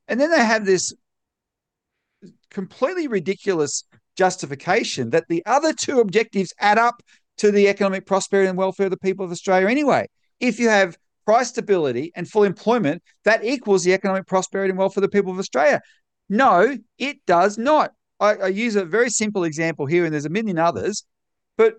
[0.07, 0.93] And then they have this
[2.51, 3.83] completely ridiculous
[4.15, 7.01] justification that the other two objectives add up
[7.37, 10.07] to the economic prosperity and welfare of the people of Australia anyway.
[10.39, 15.03] If you have price stability and full employment, that equals the economic prosperity and welfare
[15.03, 15.81] of the people of Australia.
[16.29, 17.91] No, it does not.
[18.19, 21.03] I, I use a very simple example here, and there's a million others.
[21.57, 21.75] But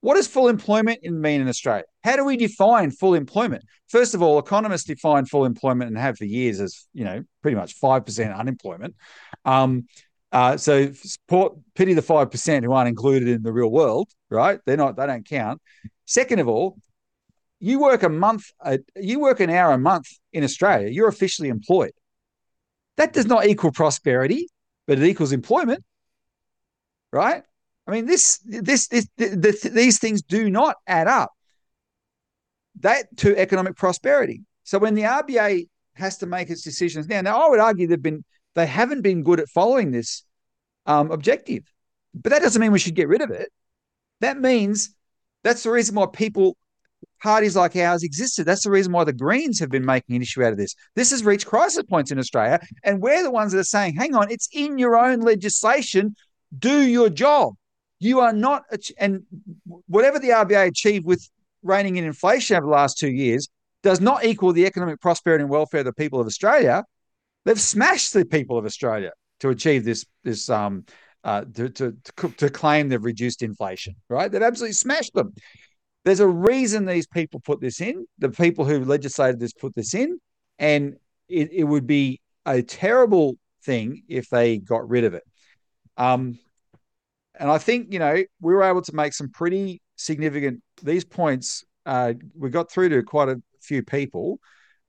[0.00, 1.84] what does full employment mean in Australia?
[2.02, 3.64] How do we define full employment?
[3.88, 7.56] First of all, economists define full employment and have for years as you know pretty
[7.56, 8.94] much five percent unemployment.
[9.44, 9.86] Um,
[10.34, 14.58] uh, so support, pity the five percent who aren't included in the real world, right?
[14.66, 14.96] They're not.
[14.96, 15.62] They don't count.
[16.06, 16.76] Second of all,
[17.60, 18.50] you work a month.
[18.60, 20.88] Uh, you work an hour a month in Australia.
[20.88, 21.92] You're officially employed.
[22.96, 24.48] That does not equal prosperity,
[24.88, 25.84] but it equals employment,
[27.12, 27.44] right?
[27.86, 31.30] I mean, this, this, this, this, these things do not add up.
[32.80, 34.42] That to economic prosperity.
[34.64, 38.02] So when the RBA has to make its decisions now, now I would argue they've
[38.02, 40.24] been they haven't been good at following this
[40.86, 41.64] um, objective,
[42.14, 43.50] but that doesn't mean we should get rid of it.
[44.20, 44.94] That means
[45.42, 46.56] That's the reason why people
[47.22, 48.44] parties like ours existed.
[48.44, 50.74] That's the reason why the Greens have been making an issue out of this.
[50.94, 54.14] This has reached crisis points in Australia, and we're the ones that are saying, hang
[54.14, 56.14] on, it's in your own legislation.
[56.58, 57.54] Do your job.
[57.98, 58.64] You are not,
[58.98, 59.22] and
[59.86, 61.28] whatever the RBA achieved with
[61.62, 63.48] reining in inflation over the last two years
[63.82, 66.84] does not equal the economic prosperity and welfare of the people of Australia.
[67.44, 70.84] They've smashed the people of Australia to achieve this this um
[71.24, 71.96] uh, to, to,
[72.36, 74.30] to claim they've reduced inflation, right?
[74.30, 75.32] They've absolutely smashed them.
[76.04, 78.06] There's a reason these people put this in.
[78.18, 80.18] The people who legislated this put this in,
[80.58, 80.96] and
[81.28, 85.22] it, it would be a terrible thing if they got rid of it.
[85.96, 86.38] Um,
[87.40, 91.64] and I think you know we were able to make some pretty significant these points.
[91.86, 94.40] Uh, we got through to quite a few people.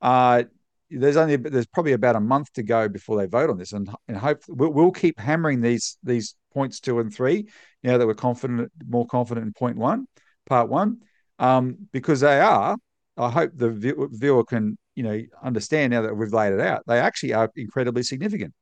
[0.02, 0.44] Uh,
[0.90, 3.90] there's only there's probably about a month to go before they vote on this, and
[4.08, 7.48] and hope we'll, we'll keep hammering these these points two and three
[7.84, 10.08] now that we're confident, more confident in point one,
[10.48, 11.00] part one,
[11.40, 12.78] um, because they are.
[13.18, 13.70] I hope the
[14.12, 16.84] viewer can you know understand now that we've laid it out.
[16.88, 18.54] They actually are incredibly significant.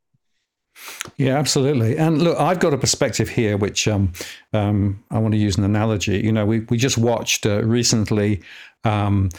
[1.17, 1.97] Yeah, absolutely.
[1.97, 4.11] And look, I've got a perspective here, which um,
[4.53, 6.19] um, I want to use an analogy.
[6.19, 8.41] You know, we we just watched uh, recently
[8.83, 9.29] um,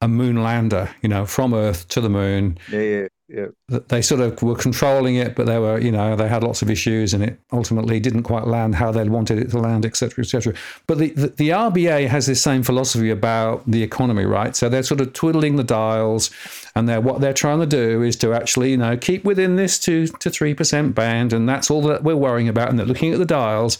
[0.00, 2.56] a moon lander, you know, from Earth to the moon.
[2.72, 3.78] Yeah, yeah, yeah.
[3.88, 6.70] They sort of were controlling it, but they were, you know, they had lots of
[6.70, 10.54] issues, and it ultimately didn't quite land how they wanted it to land, etc., etc.
[10.86, 14.56] But the, the, the RBA has this same philosophy about the economy, right?
[14.56, 16.30] So they're sort of twiddling the dials,
[16.74, 19.78] and they're what they're trying to do is to actually, you know, keep within this
[19.78, 22.70] two to three percent band, and that's all that we're worrying about.
[22.70, 23.76] And they're looking at the dials,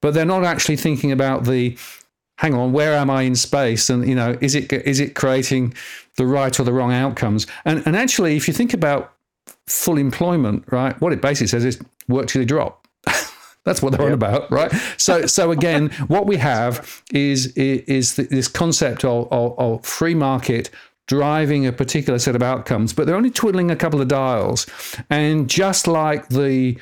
[0.00, 1.76] but they're not actually thinking about the
[2.40, 3.90] hang on, where am I in space?
[3.90, 5.74] And you know, is it is it creating
[6.16, 7.46] the right or the wrong outcomes?
[7.66, 9.12] And and actually, if you think about
[9.66, 12.86] full employment, right, what it basically says is work till you drop.
[13.64, 14.08] That's what they're yep.
[14.08, 14.72] on about, right?
[14.96, 20.70] So, so again, what we have is is this concept of, of, of, free market
[21.06, 24.66] driving a particular set of outcomes, but they're only twiddling a couple of dials.
[25.10, 26.78] And just like the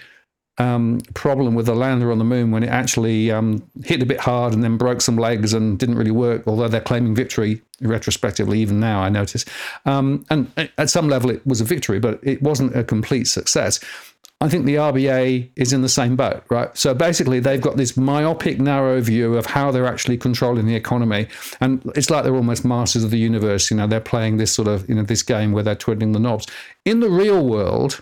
[0.59, 4.21] um, problem with the lander on the moon when it actually um, hit a bit
[4.21, 8.59] hard and then broke some legs and didn't really work, although they're claiming victory retrospectively,
[8.61, 9.45] even now, I notice.
[9.87, 13.79] Um, and at some level, it was a victory, but it wasn't a complete success.
[14.41, 16.77] I think the RBA is in the same boat, right?
[16.77, 21.27] So basically, they've got this myopic, narrow view of how they're actually controlling the economy,
[21.61, 23.69] and it's like they're almost masters of the universe.
[23.69, 26.21] You know, they're playing this sort of you know this game where they're twiddling the
[26.21, 26.47] knobs.
[26.85, 28.01] In the real world,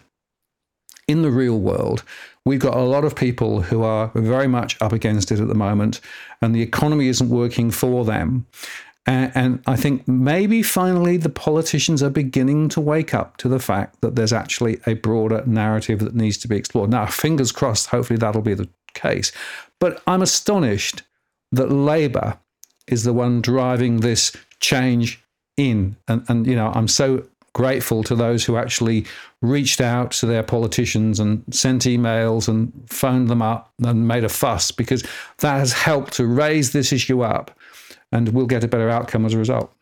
[1.09, 2.03] in the real world,
[2.46, 5.54] we've got a lot of people who are very much up against it at the
[5.54, 6.00] moment,
[6.40, 8.46] and the economy isn't working for them.
[9.09, 14.00] And, I think maybe finally the politicians are beginning to wake up to the fact
[14.00, 16.90] that there's actually a broader narrative that needs to be explored.
[16.90, 19.30] Now, fingers crossed, hopefully that'll be the case.
[19.78, 21.02] But I'm astonished
[21.52, 22.38] that Labor
[22.88, 25.22] is the one driving this change
[25.56, 25.96] in.
[26.09, 27.24] And, and you know, I'm so
[27.57, 29.07] grateful to those who actually
[29.40, 34.29] reached out to their politicians and sent emails and phoned them up and made a
[34.29, 35.03] fuss because
[35.38, 37.59] that has helped to raise this issue up
[38.12, 39.73] and we'll get a better outcome as a result.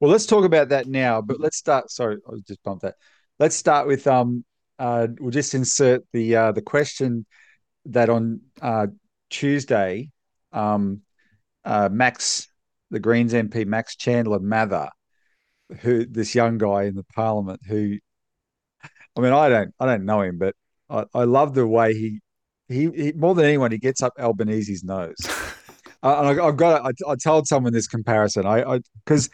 [0.00, 1.90] Well, let's talk about that now, but let's start.
[1.90, 2.94] Sorry, I just bumped that.
[3.38, 4.44] Let's start with um.
[4.78, 7.26] Uh, we'll just insert the uh, the question
[7.86, 8.86] that on uh,
[9.28, 10.08] Tuesday,
[10.52, 11.02] um,
[11.66, 12.48] uh, Max,
[12.90, 14.88] the Greens MP Max Chandler Mather,
[15.80, 17.98] who this young guy in the parliament who
[19.16, 20.54] I mean I don't I don't know him but
[20.90, 22.20] I, I love the way he,
[22.68, 25.16] he, he more than anyone he gets up Albanese's nose.
[26.00, 28.46] Uh, and I, have got I, I told someone this comparison.
[28.46, 29.28] I I because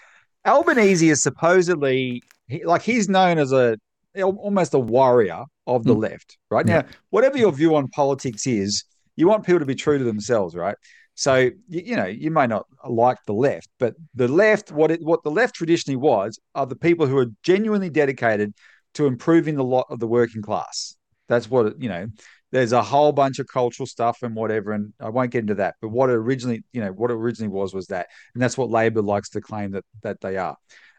[0.46, 3.76] Albanese is supposedly he, like he's known as a
[4.22, 6.00] almost a warrior of the mm.
[6.00, 6.64] left right?
[6.64, 8.82] Now whatever your view on politics is
[9.14, 10.76] you want people to be true to themselves right
[11.14, 15.02] so you, you, know you may not like the left, but the left, what it,
[15.02, 18.54] what the left traditionally was, are the people who are genuinely dedicated
[18.94, 20.96] to improving the lot of the working class.
[21.28, 22.06] That's what it, you know.
[22.50, 25.74] There's a whole bunch of cultural stuff and whatever, and I won't get into that.
[25.80, 29.30] But what originally, you know, what originally was was that, and that's what Labor likes
[29.30, 30.56] to claim that that they are.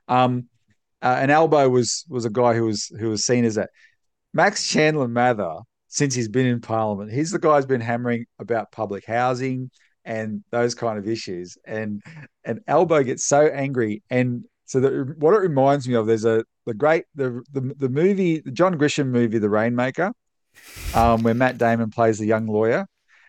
[0.07, 0.49] Um,
[1.01, 3.69] uh, and Albo was was a guy who was who was seen as that.
[4.33, 8.71] Max Chandler Mather, since he's been in Parliament, he's the guy who's been hammering about
[8.71, 9.71] public housing,
[10.05, 11.57] and those kind of issues.
[11.65, 12.01] And
[12.43, 16.45] and Albo gets so angry, and so that what it reminds me of, there's a
[16.65, 20.13] the great the the, the movie, the John Grisham movie, The Rainmaker,
[20.93, 22.85] um, where Matt Damon plays the young lawyer,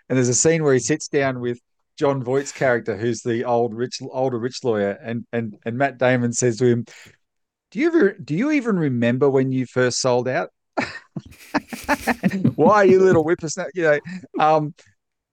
[0.09, 1.59] and there's a scene where he sits down with
[1.99, 6.33] Jon Voight's character, who's the old rich older rich lawyer, and and and Matt Damon
[6.33, 6.85] says to him,
[7.71, 10.51] "Do you ever do you even remember when you first sold out?"
[12.55, 13.71] Why, you little whippersnapper?
[13.75, 14.01] You know,
[14.39, 14.75] um,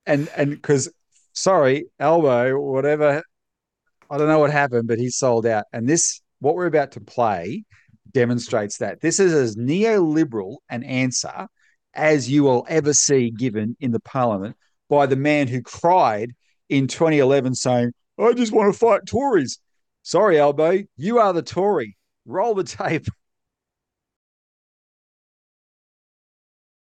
[0.05, 0.89] and and because
[1.33, 3.21] sorry, Albo, whatever.
[4.09, 5.65] I don't know what happened, but he sold out.
[5.73, 7.63] And this, what we're about to play,
[8.11, 9.01] demonstrates that.
[9.01, 11.47] This is as neoliberal an answer
[11.93, 14.55] as you will ever see given in the parliament
[14.89, 16.31] by the man who cried
[16.69, 19.59] in 2011 saying, I just want to fight Tories.
[20.03, 21.97] Sorry, Albo, you are the Tory.
[22.25, 23.07] Roll the tape.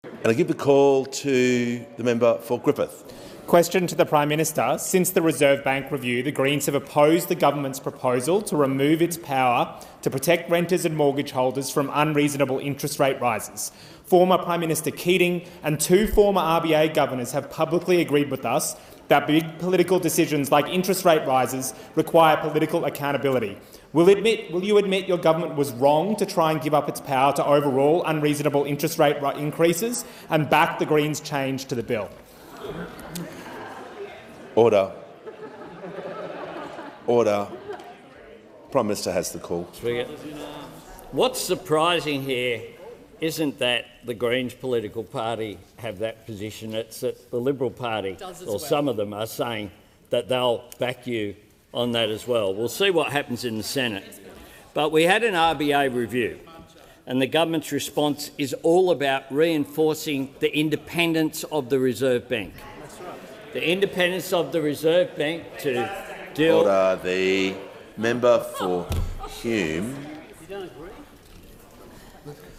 [0.04, 3.31] And I give the call to the member for Griffith.
[3.52, 4.78] Question to the Prime Minister.
[4.80, 9.18] Since the Reserve Bank review, the Greens have opposed the government's proposal to remove its
[9.18, 13.74] power to protect renters and mortgage holders from unreasonable interest rate rises.
[14.06, 18.78] Former Prime Minister Keating and two former RBA governors have publicly agreed with us
[19.10, 23.58] that big political decisions like interest rate rises require political accountability.
[23.92, 27.02] Will, admit, will you admit your government was wrong to try and give up its
[27.02, 32.10] power to overrule unreasonable interest rate increases and back the Greens' change to the bill?
[34.56, 34.92] Order.
[37.08, 37.48] Order.
[38.72, 39.64] Prime Minister has the call.
[41.12, 42.62] What's surprising here
[43.22, 46.74] isn't that the Greens political party have that position.
[46.74, 48.60] It's that the Liberal Party, or well.
[48.60, 49.72] some of them, are saying
[50.10, 51.36] that they'll back you
[51.74, 52.54] on that as well.
[52.54, 54.20] We'll see what happens in the Senate.
[54.74, 56.40] But we had an RBA review,
[57.06, 62.54] and the government's response is all about reinforcing the independence of the Reserve Bank.
[63.54, 65.90] The independence of the Reserve Bank to
[66.34, 66.60] deal.
[66.60, 67.54] Order the
[67.98, 68.88] member for
[69.42, 69.96] Hume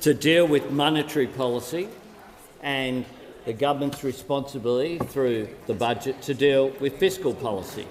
[0.03, 1.89] to deal with monetary policy
[2.63, 3.05] and
[3.45, 7.87] the government's responsibility through the budget to deal with fiscal policy.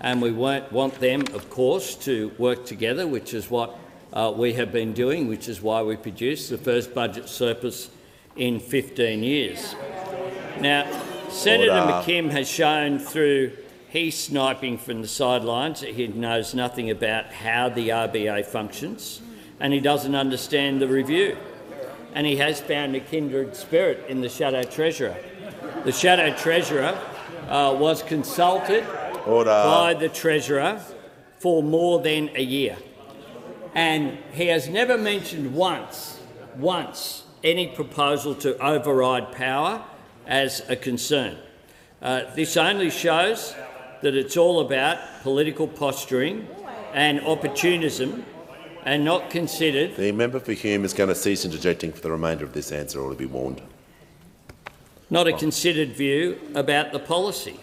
[0.00, 3.78] And we won't want them, of course, to work together, which is what
[4.12, 7.90] uh, we have been doing, which is why we produced the first budget surplus
[8.36, 9.74] in 15 years.
[10.60, 10.84] Now,
[11.30, 11.92] Senator Order.
[11.92, 13.52] McKim has shown through
[13.88, 19.20] his sniping from the sidelines that he knows nothing about how the RBA functions
[19.58, 21.36] and he doesn't understand the review
[22.14, 25.16] and he has found a kindred spirit in the Shadow Treasurer.
[25.84, 26.98] The Shadow Treasurer
[27.48, 28.84] uh, was consulted
[29.26, 29.50] Order.
[29.50, 30.80] by the Treasurer
[31.38, 32.76] for more than a year.
[33.74, 36.18] And he has never mentioned once,
[36.56, 39.84] once, any proposal to override power
[40.30, 41.36] as a concern.
[42.00, 43.54] Uh, this only shows
[44.00, 46.48] that it's all about political posturing
[46.94, 48.24] and opportunism
[48.84, 49.94] and not considered.
[49.96, 53.00] The member for Hume is going to cease interjecting for the remainder of this answer
[53.00, 53.60] or to be warned.
[55.10, 57.60] Not a considered view about the policy.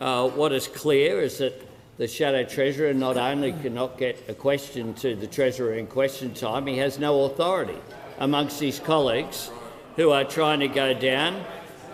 [0.00, 1.62] Uh, what is clear is that
[1.98, 6.66] the Shadow Treasurer not only cannot get a question to the Treasurer in question time,
[6.66, 7.78] he has no authority
[8.18, 9.50] amongst his colleagues
[9.96, 11.44] who are trying to go down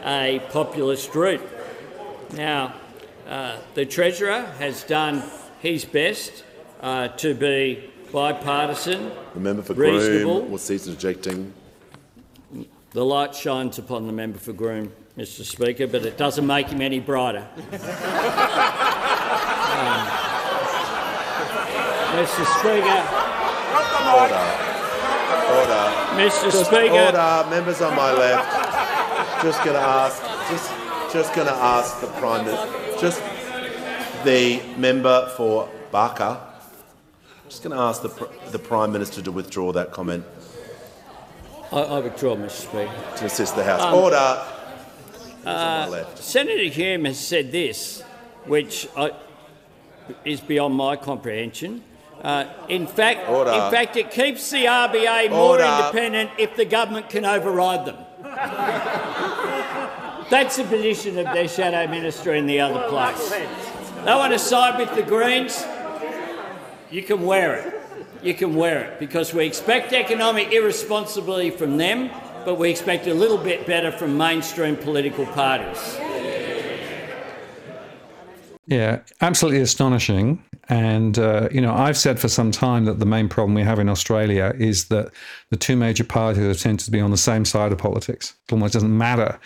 [0.04, 1.42] a populist route.
[2.34, 2.74] Now,
[3.28, 5.22] uh, the Treasurer has done
[5.60, 6.44] his best
[6.80, 10.42] uh, to be bipartisan, The member for reasonable.
[10.42, 11.52] Groom cease interjecting.
[12.90, 16.82] The light shines upon the member for Groom, Mr Speaker, but it doesn't make him
[16.82, 17.46] any brighter.
[17.56, 17.68] um,
[22.12, 23.00] Mr Speaker.
[24.12, 24.44] Order.
[25.56, 25.84] Order.
[26.20, 26.92] Mr Just Speaker.
[26.92, 27.46] Order.
[27.48, 28.61] Members on my left.
[29.42, 30.22] Just going to ask.
[30.50, 33.00] Just, just going to ask the Prime Minister.
[33.00, 33.22] Just
[34.24, 36.40] the member for Barker
[37.52, 40.24] just going to ask the, the Prime Minister to withdraw that comment.
[41.70, 43.16] I, I withdraw, Mr Speaker.
[43.18, 43.82] To assist the House.
[43.82, 44.42] Um, Order.
[45.44, 48.00] Uh, Senator Hume has said this,
[48.46, 49.10] which I,
[50.24, 51.84] is beyond my comprehension.
[52.22, 53.50] Uh, in fact, Order.
[53.50, 55.64] in fact, it keeps the RBA more Order.
[55.64, 57.98] independent if the government can override them.
[60.32, 63.28] That's the position of their shadow minister in the other place.
[63.28, 65.62] They want to side with the Greens.
[66.90, 67.74] You can wear it.
[68.22, 72.10] You can wear it because we expect economic irresponsibility from them,
[72.46, 75.98] but we expect a little bit better from mainstream political parties.
[78.66, 80.42] Yeah, absolutely astonishing.
[80.70, 83.78] And, uh, you know, I've said for some time that the main problem we have
[83.78, 85.12] in Australia is that
[85.50, 88.32] the two major parties have tended to be on the same side of politics.
[88.48, 89.38] It almost doesn't matter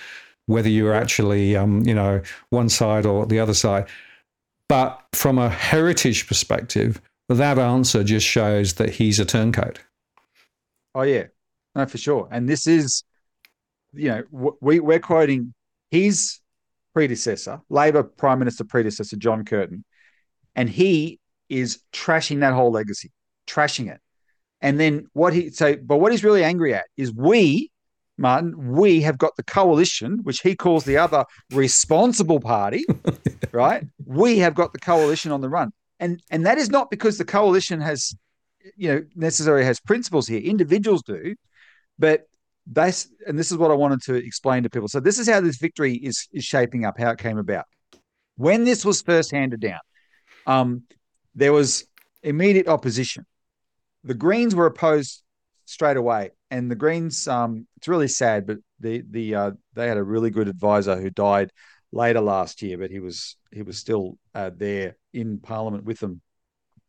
[0.47, 3.87] whether you're actually, um, you know, one side or the other side.
[4.69, 9.81] But from a heritage perspective, that answer just shows that he's a turncoat.
[10.95, 11.25] Oh yeah,
[11.75, 12.29] no, for sure.
[12.31, 13.05] And this is,
[13.93, 15.53] you know, we we're quoting
[15.91, 16.41] his
[16.95, 19.85] predecessor, Labor Prime Minister predecessor John Curtin,
[20.55, 23.13] and he is trashing that whole legacy,
[23.47, 24.01] trashing it.
[24.61, 27.71] And then what he so, but what he's really angry at is we,
[28.19, 32.85] Martin, we have got the coalition, which he calls the other responsible party,
[33.53, 33.85] right?
[34.05, 35.73] We have got the coalition on the run.
[36.01, 38.15] And and that is not because the coalition has,
[38.77, 40.41] you know, necessarily has principles here.
[40.41, 41.35] Individuals do,
[41.99, 42.27] but
[42.67, 44.89] that's and this is what I wanted to explain to people.
[44.89, 47.65] So this is how this victory is is shaping up, how it came about.
[48.37, 49.81] When this was first handed down,
[50.47, 50.83] um,
[51.35, 51.87] there was
[52.23, 53.25] immediate opposition.
[54.05, 55.23] The Greens were opposed
[55.65, 57.27] straight away, and the Greens.
[57.29, 61.11] Um, it's really sad, but the the uh, they had a really good advisor who
[61.11, 61.51] died
[61.93, 66.21] later last year, but he was he was still uh, there in Parliament with them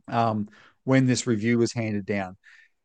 [0.07, 0.47] um,
[0.83, 2.37] when this review was handed down,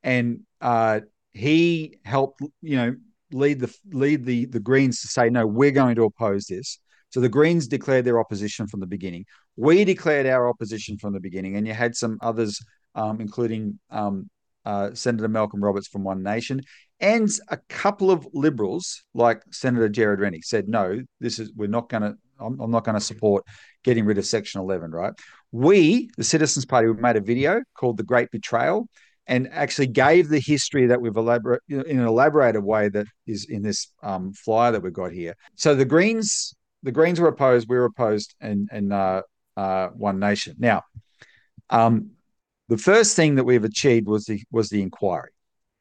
[0.02, 1.00] and uh,
[1.32, 2.96] he helped you know
[3.32, 6.78] lead the lead the the Greens to say no, we're going to oppose this.
[7.10, 9.26] So the Greens declared their opposition from the beginning.
[9.56, 12.58] We declared our opposition from the beginning, and you had some others,
[12.94, 14.30] um, including um,
[14.64, 16.62] uh, Senator Malcolm Roberts from One Nation,
[17.00, 21.00] and a couple of Liberals, like Senator Gerard Rennick, said no.
[21.20, 22.16] This is we're not going to.
[22.40, 23.44] I'm, I'm not going to support
[23.84, 24.90] getting rid of Section 11.
[24.90, 25.12] Right?
[25.52, 28.86] We, the Citizens Party, we made a video called "The Great Betrayal."
[29.28, 33.62] and actually gave the history that we've elaborated in an elaborated way that is in
[33.62, 35.32] this um, flyer that we've got here.
[35.54, 39.22] So the Greens the Greens were opposed, we were opposed, and and uh,
[39.56, 40.56] uh, One Nation.
[40.58, 40.82] Now,
[41.70, 42.10] um,
[42.72, 45.32] the first thing that we've achieved was the was the inquiry,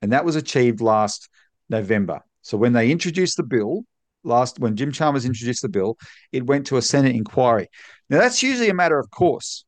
[0.01, 1.29] and that was achieved last
[1.69, 2.19] November.
[2.41, 3.85] So when they introduced the bill
[4.25, 5.97] last, when Jim Chalmers introduced the bill,
[6.33, 7.69] it went to a Senate inquiry.
[8.09, 9.63] Now that's usually a matter of course,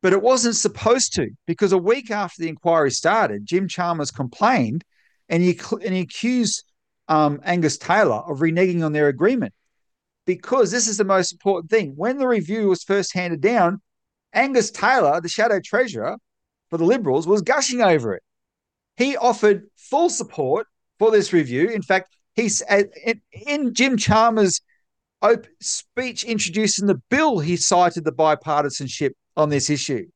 [0.00, 4.84] but it wasn't supposed to because a week after the inquiry started, Jim Chalmers complained,
[5.28, 6.64] and he and he accused
[7.08, 9.52] um, Angus Taylor of reneging on their agreement
[10.24, 11.92] because this is the most important thing.
[11.94, 13.82] When the review was first handed down,
[14.32, 16.16] Angus Taylor, the shadow treasurer
[16.70, 18.22] for the Liberals, was gushing over it.
[18.96, 20.66] He offered full support
[20.98, 21.68] for this review.
[21.68, 22.84] In fact, he's uh,
[23.46, 24.60] in Jim Chalmers'
[25.60, 30.06] speech introducing the bill, he cited the bipartisanship on this issue.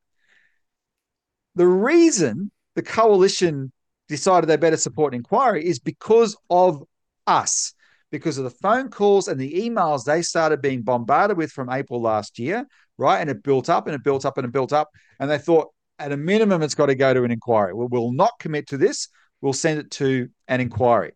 [1.55, 3.73] The reason the coalition
[4.09, 6.83] decided they better support an inquiry is because of
[7.27, 7.75] us
[8.15, 12.01] because of the phone calls and the emails they started being bombarded with from April
[12.01, 12.65] last year,
[12.97, 13.19] right?
[13.19, 14.89] And it built up and it built up and it built up.
[15.19, 17.75] And they thought, at a minimum, it's got to go to an inquiry.
[17.75, 19.09] We'll, we'll not commit to this.
[19.41, 21.11] We'll send it to an inquiry.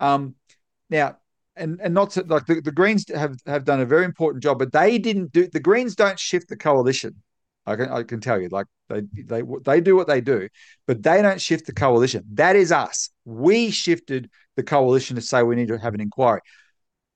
[0.00, 0.36] Um,
[0.88, 1.18] now,
[1.54, 4.58] and and not to, like the, the Greens have have done a very important job,
[4.58, 7.16] but they didn't do the Greens don't shift the coalition.
[7.68, 10.48] I can I can tell you, like they they they do what they do,
[10.86, 12.24] but they don't shift the coalition.
[12.34, 13.10] That is us.
[13.24, 16.40] We shifted the coalition to say we need to have an inquiry,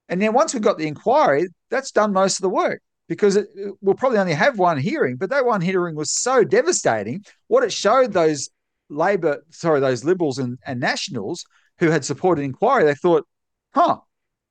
[0.08, 3.48] and then once we got the inquiry, that's done most of the work because it,
[3.80, 7.24] we'll probably only have one hearing, but that one hearing was so devastating.
[7.48, 8.50] What it showed those
[8.88, 11.44] Labor, sorry, those Liberals and, and Nationals
[11.78, 13.26] who had supported inquiry, they thought,
[13.74, 13.98] huh,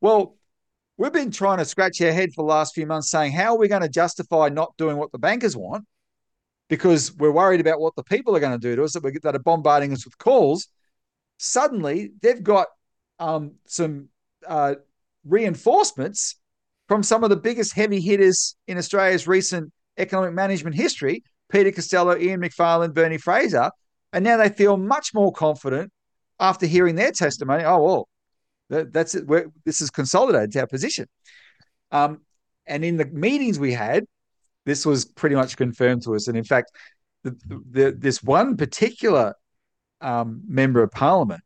[0.01, 0.35] well,
[1.01, 3.57] we've been trying to scratch our head for the last few months saying, how are
[3.57, 5.85] we going to justify not doing what the bankers want?
[6.71, 9.11] because we're worried about what the people are going to do to us that, we,
[9.23, 10.69] that are bombarding us with calls.
[11.37, 12.67] Suddenly, they've got
[13.19, 14.07] um, some
[14.47, 14.75] uh,
[15.25, 16.37] reinforcements
[16.87, 22.17] from some of the biggest heavy hitters in Australia's recent economic management history Peter Costello,
[22.17, 23.69] Ian Macfarlane, Bernie Fraser.
[24.13, 25.91] And now they feel much more confident
[26.39, 27.65] after hearing their testimony.
[27.65, 28.07] Oh, well,
[28.71, 29.27] that, that's it.
[29.27, 31.07] We're, this has consolidated our position.
[31.91, 32.21] Um,
[32.65, 34.05] and in the meetings we had,
[34.65, 36.27] this was pretty much confirmed to us.
[36.27, 36.71] And in fact,
[37.23, 37.35] the,
[37.69, 39.35] the, this one particular
[39.99, 41.43] um, member of parliament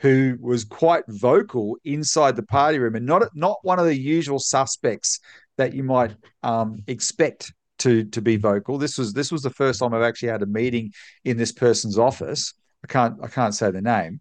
[0.00, 4.38] who was quite vocal inside the party room and not not one of the usual
[4.38, 5.18] suspects
[5.56, 6.14] that you might
[6.44, 8.78] um, expect to to be vocal.
[8.78, 10.92] This was this was the first time I've actually had a meeting
[11.24, 12.54] in this person's office.
[12.84, 14.20] I can't I can't say the name.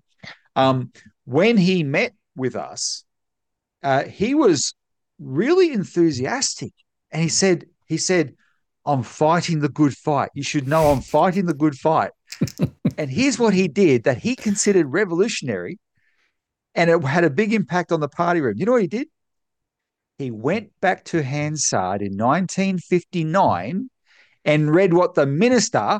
[0.55, 0.91] Um,
[1.25, 3.03] when he met with us,
[3.83, 4.73] uh, he was
[5.19, 6.73] really enthusiastic,
[7.11, 8.35] and he said, he said,
[8.85, 10.29] I'm fighting the good fight.
[10.33, 12.11] You should know I'm fighting the good fight.
[12.97, 15.77] and here's what he did that he considered revolutionary
[16.77, 18.53] and it had a big impact on the party room.
[18.57, 19.07] You know what he did?
[20.19, 23.89] He went back to Hansard in 1959
[24.45, 25.99] and read what the minister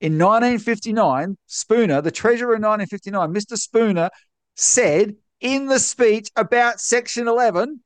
[0.00, 3.56] in 1959, Spooner, the treasurer in 1959, Mr.
[3.56, 4.10] Spooner,
[4.56, 7.80] said in the speech about Section 11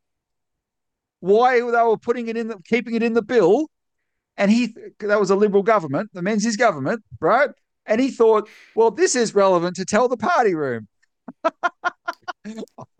[1.21, 3.69] why they were putting it in the keeping it in the bill.
[4.37, 7.51] And he that was a liberal government, the Menzies government, right?
[7.87, 10.89] And he thought, well, this is relevant to tell the party room.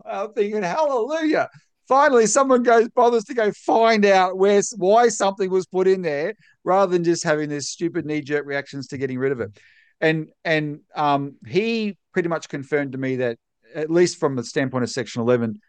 [0.05, 1.49] I'm thinking, hallelujah.
[1.87, 6.35] Finally, someone goes bothers to go find out where why something was put in there
[6.63, 9.57] rather than just having this stupid knee-jerk reactions to getting rid of it.
[9.99, 13.37] And and um, he pretty much confirmed to me that
[13.73, 15.59] at least from the standpoint of Section 11,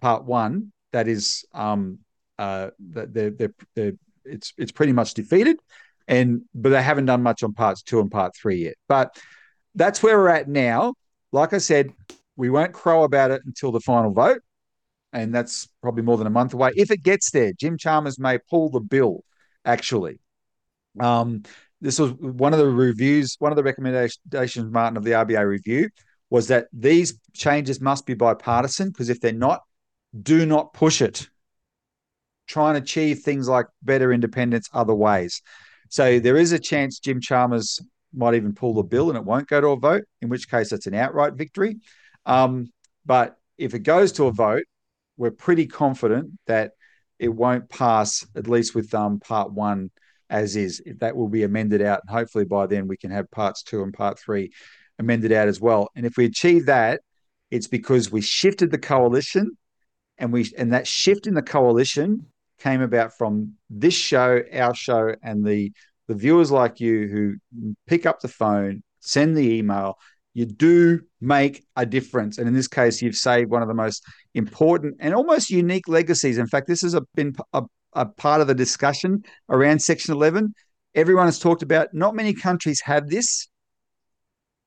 [0.00, 1.98] Part One, that is, um,
[2.38, 3.92] uh, they're, they're, they're,
[4.24, 5.58] it's it's pretty much defeated,
[6.06, 8.74] and but they haven't done much on Parts Two and Part Three yet.
[8.88, 9.16] But
[9.74, 10.94] that's where we're at now.
[11.32, 11.92] Like I said,
[12.36, 14.42] we won't crow about it until the final vote,
[15.12, 16.72] and that's probably more than a month away.
[16.76, 19.24] If it gets there, Jim Chalmers may pull the bill.
[19.64, 20.18] Actually,
[21.00, 21.42] um,
[21.80, 25.88] this was one of the reviews, one of the recommendations, Martin, of the RBA review
[26.32, 29.60] was that these changes must be bipartisan because if they're not,
[30.22, 31.28] do not push it.
[32.46, 35.42] Try and achieve things like better independence other ways.
[35.90, 37.80] So there is a chance Jim Chalmers
[38.14, 40.72] might even pull the bill and it won't go to a vote, in which case
[40.72, 41.80] it's an outright victory.
[42.24, 42.72] Um,
[43.04, 44.64] but if it goes to a vote,
[45.18, 46.72] we're pretty confident that
[47.18, 49.90] it won't pass, at least with um, part one
[50.30, 50.80] as is.
[51.00, 52.00] That will be amended out.
[52.06, 54.52] And hopefully by then we can have parts two and part three
[55.02, 55.88] amended out as well.
[55.94, 57.00] And if we achieve that,
[57.50, 59.56] it's because we shifted the coalition
[60.18, 62.26] and we and that shift in the coalition
[62.60, 65.72] came about from this show, our show, and the
[66.08, 69.96] the viewers like you who pick up the phone, send the email,
[70.34, 72.38] you do make a difference.
[72.38, 74.02] And in this case, you've saved one of the most
[74.34, 76.38] important and almost unique legacies.
[76.38, 80.54] In fact, this has been a, a part of the discussion around Section 11.
[80.94, 83.48] Everyone has talked about not many countries have this.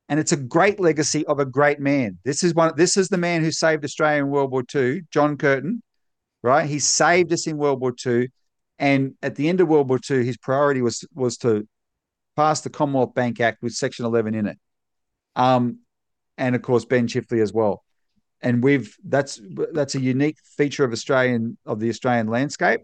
[0.07, 2.19] And it's a great legacy of a great man.
[2.23, 2.73] This is one.
[2.75, 5.81] This is the man who saved Australia in World War II, John Curtin,
[6.43, 6.69] right?
[6.69, 8.29] He saved us in World War II,
[8.77, 11.67] and at the end of World War II, his priority was was to
[12.35, 14.59] pass the Commonwealth Bank Act with Section 11 in it,
[15.35, 15.79] um,
[16.37, 17.83] and of course Ben Chifley as well.
[18.41, 19.41] And we've that's
[19.73, 22.81] that's a unique feature of Australian of the Australian landscape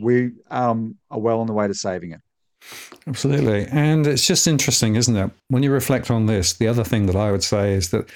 [0.00, 2.20] we um, are well on the way to saving it.
[3.06, 3.66] Absolutely.
[3.70, 5.30] And it's just interesting, isn't it?
[5.48, 8.08] When you reflect on this, the other thing that I would say is that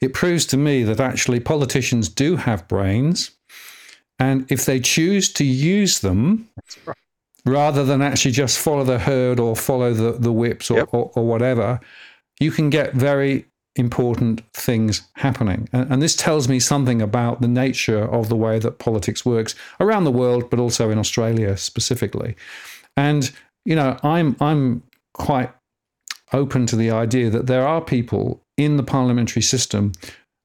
[0.00, 3.30] it proves to me that actually politicians do have brains.
[4.18, 6.48] And if they choose to use them,
[6.84, 6.96] right.
[7.46, 10.88] rather than actually just follow the herd or follow the, the whips or, yep.
[10.92, 11.80] or, or whatever,
[12.40, 13.46] you can get very
[13.76, 15.68] important things happening.
[15.72, 19.54] And, and, this tells me something about the nature of the way that politics works
[19.80, 22.36] around the world, but also in Australia specifically.
[22.96, 23.32] And
[23.64, 24.82] you know, I'm I'm
[25.14, 25.50] quite
[26.32, 29.92] open to the idea that there are people in the parliamentary system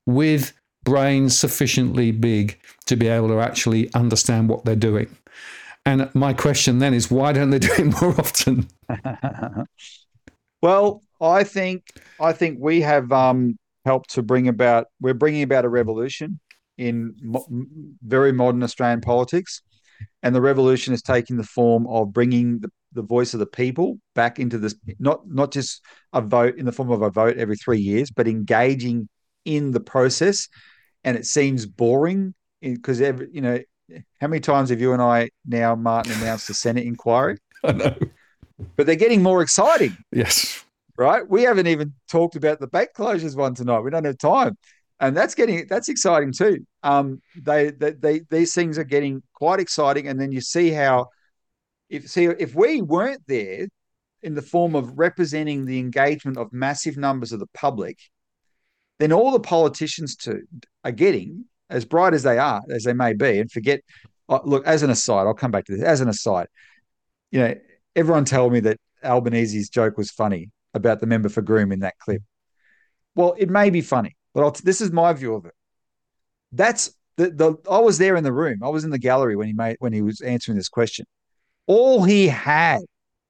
[0.06, 0.54] with
[0.84, 5.10] brains sufficiently big to be able to actually understand what they're doing.
[5.86, 8.68] And my question then is, why don't they do it more often?
[10.62, 11.84] well, I think
[12.20, 14.88] I think we have um, helped to bring about.
[15.00, 16.40] We're bringing about a revolution
[16.78, 17.48] in mo-
[18.04, 19.62] very modern Australian politics,
[20.24, 23.98] and the revolution is taking the form of bringing the, the voice of the people
[24.16, 24.76] back into this.
[25.00, 25.82] Not not just
[26.12, 29.08] a vote in the form of a vote every three years, but engaging
[29.46, 30.50] in the process.
[31.04, 33.60] And it seems boring because every you know
[34.20, 37.38] how many times have you and I now Martin announced the Senate inquiry?
[37.64, 37.96] I know.
[38.76, 39.96] But they're getting more exciting.
[40.12, 40.64] Yes
[40.98, 41.28] right?
[41.30, 43.80] We haven't even talked about the bank closures one tonight.
[43.80, 44.58] We don't have time,
[45.00, 46.66] and that's getting that's exciting too.
[46.84, 51.08] Um, they, they, they these things are getting quite exciting, and then you see how
[51.90, 53.68] if see if we weren't there
[54.22, 57.98] in the form of representing the engagement of massive numbers of the public,
[59.00, 60.44] then all the politicians too
[60.84, 63.82] are getting as bright as they are as they may be, and forget.
[64.30, 65.86] Uh, look, as an aside, I'll come back to this.
[65.86, 66.48] As an aside,
[67.32, 67.56] you know,
[67.96, 71.98] everyone told me that Albanese's joke was funny about the member for Groom in that
[72.00, 72.22] clip.
[73.16, 75.54] Well, it may be funny, but this is my view of it.
[76.52, 78.60] That's the, the I was there in the room.
[78.64, 81.06] I was in the gallery when he made when he was answering this question.
[81.68, 82.80] All he had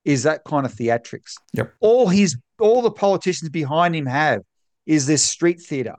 [0.05, 1.33] is that kind of theatrics.
[1.53, 1.73] Yep.
[1.81, 4.41] All his all the politicians behind him have
[4.85, 5.95] is this street theater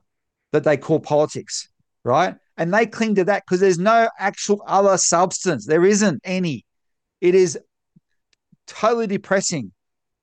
[0.52, 1.68] that they call politics,
[2.04, 2.34] right?
[2.56, 5.66] And they cling to that because there's no actual other substance.
[5.66, 6.64] There isn't any.
[7.20, 7.58] It is
[8.66, 9.72] totally depressing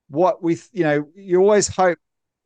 [0.09, 1.97] what with you know you always hope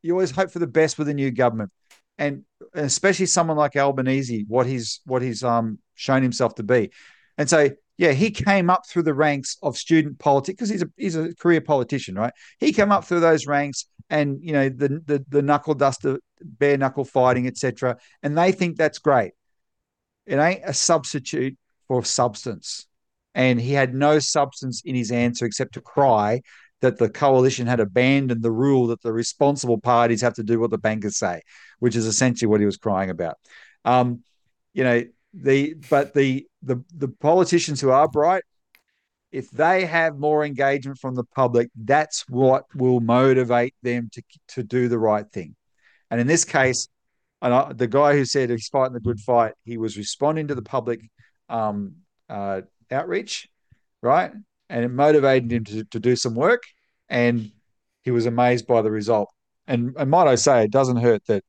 [0.02, 1.70] you always hope for the best with a new government
[2.18, 2.42] and
[2.74, 6.90] especially someone like Albanese what he's what he's um shown himself to be
[7.36, 7.68] and so
[8.00, 11.34] yeah he came up through the ranks of student politics because he's a he's a
[11.34, 12.32] career politician right?
[12.58, 16.78] He came up through those ranks and you know the the, the knuckle duster bare
[16.78, 19.32] knuckle fighting etc and they think that's great.
[20.26, 22.86] It ain't a substitute for substance.
[23.34, 26.40] And he had no substance in his answer except to cry
[26.80, 30.70] that the coalition had abandoned the rule that the responsible parties have to do what
[30.70, 31.42] the bankers say,
[31.80, 33.36] which is essentially what he was crying about.
[33.84, 34.22] Um,
[34.72, 38.42] you know, the but the the the politicians who are bright,
[39.32, 44.62] if they have more engagement from the public, that's what will motivate them to to
[44.62, 45.54] do the right thing.
[46.10, 46.88] And in this case,
[47.40, 50.54] and I, the guy who said he's fighting the good fight, he was responding to
[50.54, 51.00] the public
[51.48, 51.96] um,
[52.28, 53.48] uh, outreach,
[54.02, 54.32] right?
[54.68, 56.62] And it motivated him to, to do some work,
[57.08, 57.50] and
[58.02, 59.28] he was amazed by the result.
[59.66, 61.44] And, and might I say, it doesn't hurt that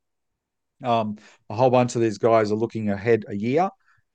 [0.84, 1.18] um,
[1.50, 3.70] a whole bunch of these guys are looking ahead a year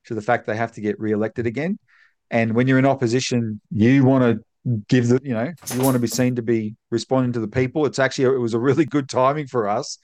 [0.07, 1.79] to the fact they have to get re-elected again.
[2.31, 4.45] And when you're in opposition, you want to
[4.89, 7.87] give the, you know, you want to be seen to be responding to the people.
[7.87, 9.99] It's actually it was a really good timing for us.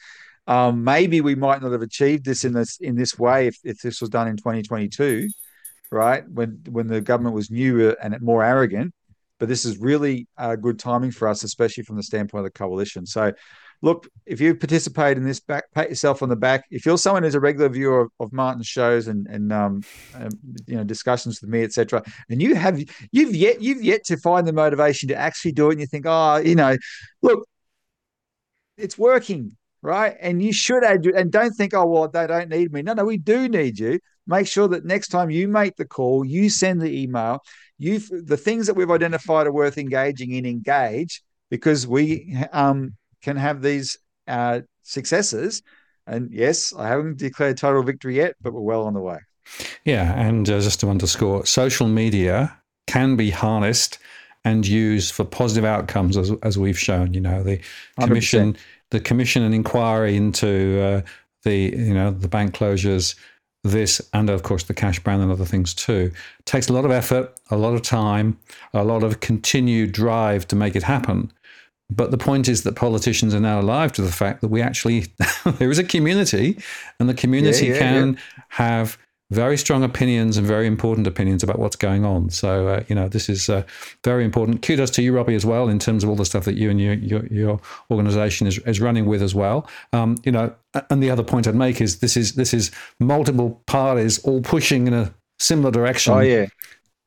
[0.46, 3.78] Um, maybe we might not have achieved this in this in this way if, if
[3.78, 5.28] this was done in 2022,
[5.90, 6.28] right?
[6.28, 8.92] When when the government was newer and more arrogant.
[9.38, 12.56] But this is really uh, good timing for us, especially from the standpoint of the
[12.56, 13.06] coalition.
[13.06, 13.32] So
[13.82, 16.64] look, if you participate in this, back pat yourself on the back.
[16.70, 19.82] If you're someone who's a regular viewer of, of Martin's shows and and um,
[20.14, 20.30] um,
[20.66, 22.80] you know discussions with me, etc., and you have
[23.10, 26.06] you've yet you've yet to find the motivation to actually do it, and you think,
[26.08, 26.76] oh, you know,
[27.20, 27.46] look,
[28.78, 30.16] it's working, right?
[30.20, 32.82] And you should add, and don't think, oh, well, they don't need me.
[32.82, 33.98] No, no, we do need you.
[34.26, 37.40] Make sure that next time you make the call, you send the email,
[37.78, 43.36] you the things that we've identified are worth engaging in, engage because we um can
[43.36, 43.98] have these
[44.28, 45.62] uh, successes.
[46.06, 49.18] And yes, I haven't declared total victory yet, but we're well on the way.
[49.84, 52.56] Yeah, and uh, just to underscore, social media
[52.86, 53.98] can be harnessed
[54.44, 57.14] and used for positive outcomes, as, as we've shown.
[57.14, 57.60] You know, the
[58.00, 58.56] commission, 100%.
[58.90, 61.02] the commission and inquiry into uh,
[61.44, 63.14] the you know the bank closures,
[63.62, 66.10] this, and of course the cash ban and other things too,
[66.44, 68.38] takes a lot of effort, a lot of time,
[68.74, 71.32] a lot of continued drive to make it happen.
[71.94, 75.06] But the point is that politicians are now alive to the fact that we actually,
[75.58, 76.58] there is a community,
[76.98, 78.42] and the community yeah, yeah, can yeah.
[78.48, 78.98] have
[79.30, 82.28] very strong opinions and very important opinions about what's going on.
[82.28, 83.62] So, uh, you know, this is uh,
[84.04, 84.62] very important.
[84.62, 86.80] Kudos to you, Robbie, as well, in terms of all the stuff that you and
[86.80, 89.66] your your, your organization is, is running with as well.
[89.92, 90.54] Um, you know,
[90.90, 92.70] and the other point I'd make is this is this is
[93.00, 96.12] multiple parties all pushing in a similar direction.
[96.12, 96.46] Oh, yeah.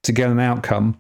[0.04, 1.00] To get an outcome,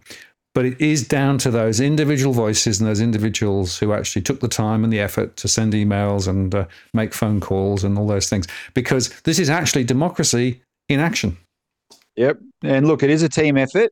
[0.56, 4.48] but it is down to those individual voices and those individuals who actually took the
[4.48, 8.30] time and the effort to send emails and uh, make phone calls and all those
[8.30, 11.38] things, because this is actually democracy in action.
[12.16, 13.92] Yep, and look, it is a team effort,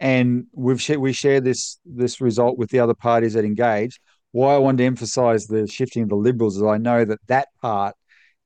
[0.00, 4.00] and we've sh- we share this this result with the other parties that engage.
[4.32, 7.48] Why I wanted to emphasise the shifting of the Liberals is I know that that
[7.60, 7.94] part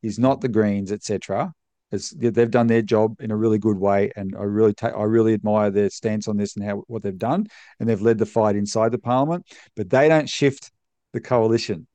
[0.03, 1.53] is not the Greens, etc.
[1.91, 5.35] They've done their job in a really good way, and I really ta- I really
[5.35, 7.47] admire their stance on this and how what they've done,
[7.79, 9.47] and they've led the fight inside the parliament.
[9.77, 10.73] But they don't shift
[11.13, 11.87] the coalition;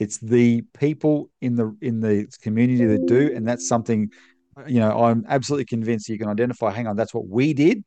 [0.00, 4.10] it's the people in the in the community that do, and that's something
[4.66, 6.72] you know I'm absolutely convinced you can identify.
[6.72, 7.84] Hang on, that's what we did,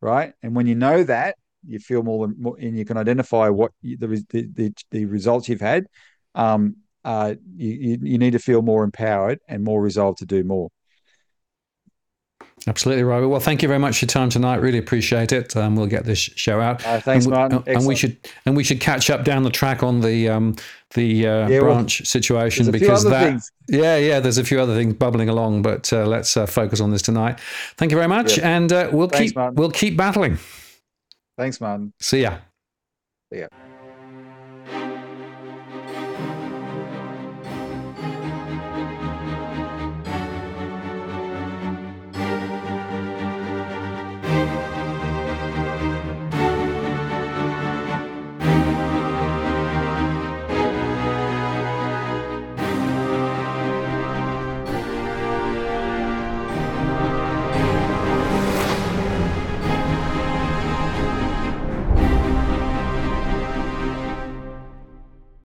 [0.00, 0.34] right?
[0.42, 3.96] And when you know that, you feel more, more and you can identify what you,
[3.96, 5.86] the, the the results you've had.
[6.36, 10.70] Um, uh, you, you need to feel more empowered and more resolved to do more.
[12.68, 13.28] Absolutely, Robert.
[13.28, 14.56] Well, thank you very much for your time tonight.
[14.56, 15.56] Really appreciate it.
[15.56, 16.84] Um, we'll get this show out.
[16.84, 17.62] Uh, thanks, and we, Martin.
[17.66, 20.56] And we should and we should catch up down the track on the um,
[20.94, 23.52] the uh, yeah, branch well, situation because that things.
[23.68, 26.90] yeah yeah there's a few other things bubbling along, but uh, let's uh, focus on
[26.90, 27.38] this tonight.
[27.76, 28.56] Thank you very much, yeah.
[28.56, 29.54] and uh, we'll thanks, keep Martin.
[29.54, 30.38] we'll keep battling.
[31.38, 31.92] Thanks, man.
[32.00, 32.38] See ya.
[33.32, 33.46] See ya.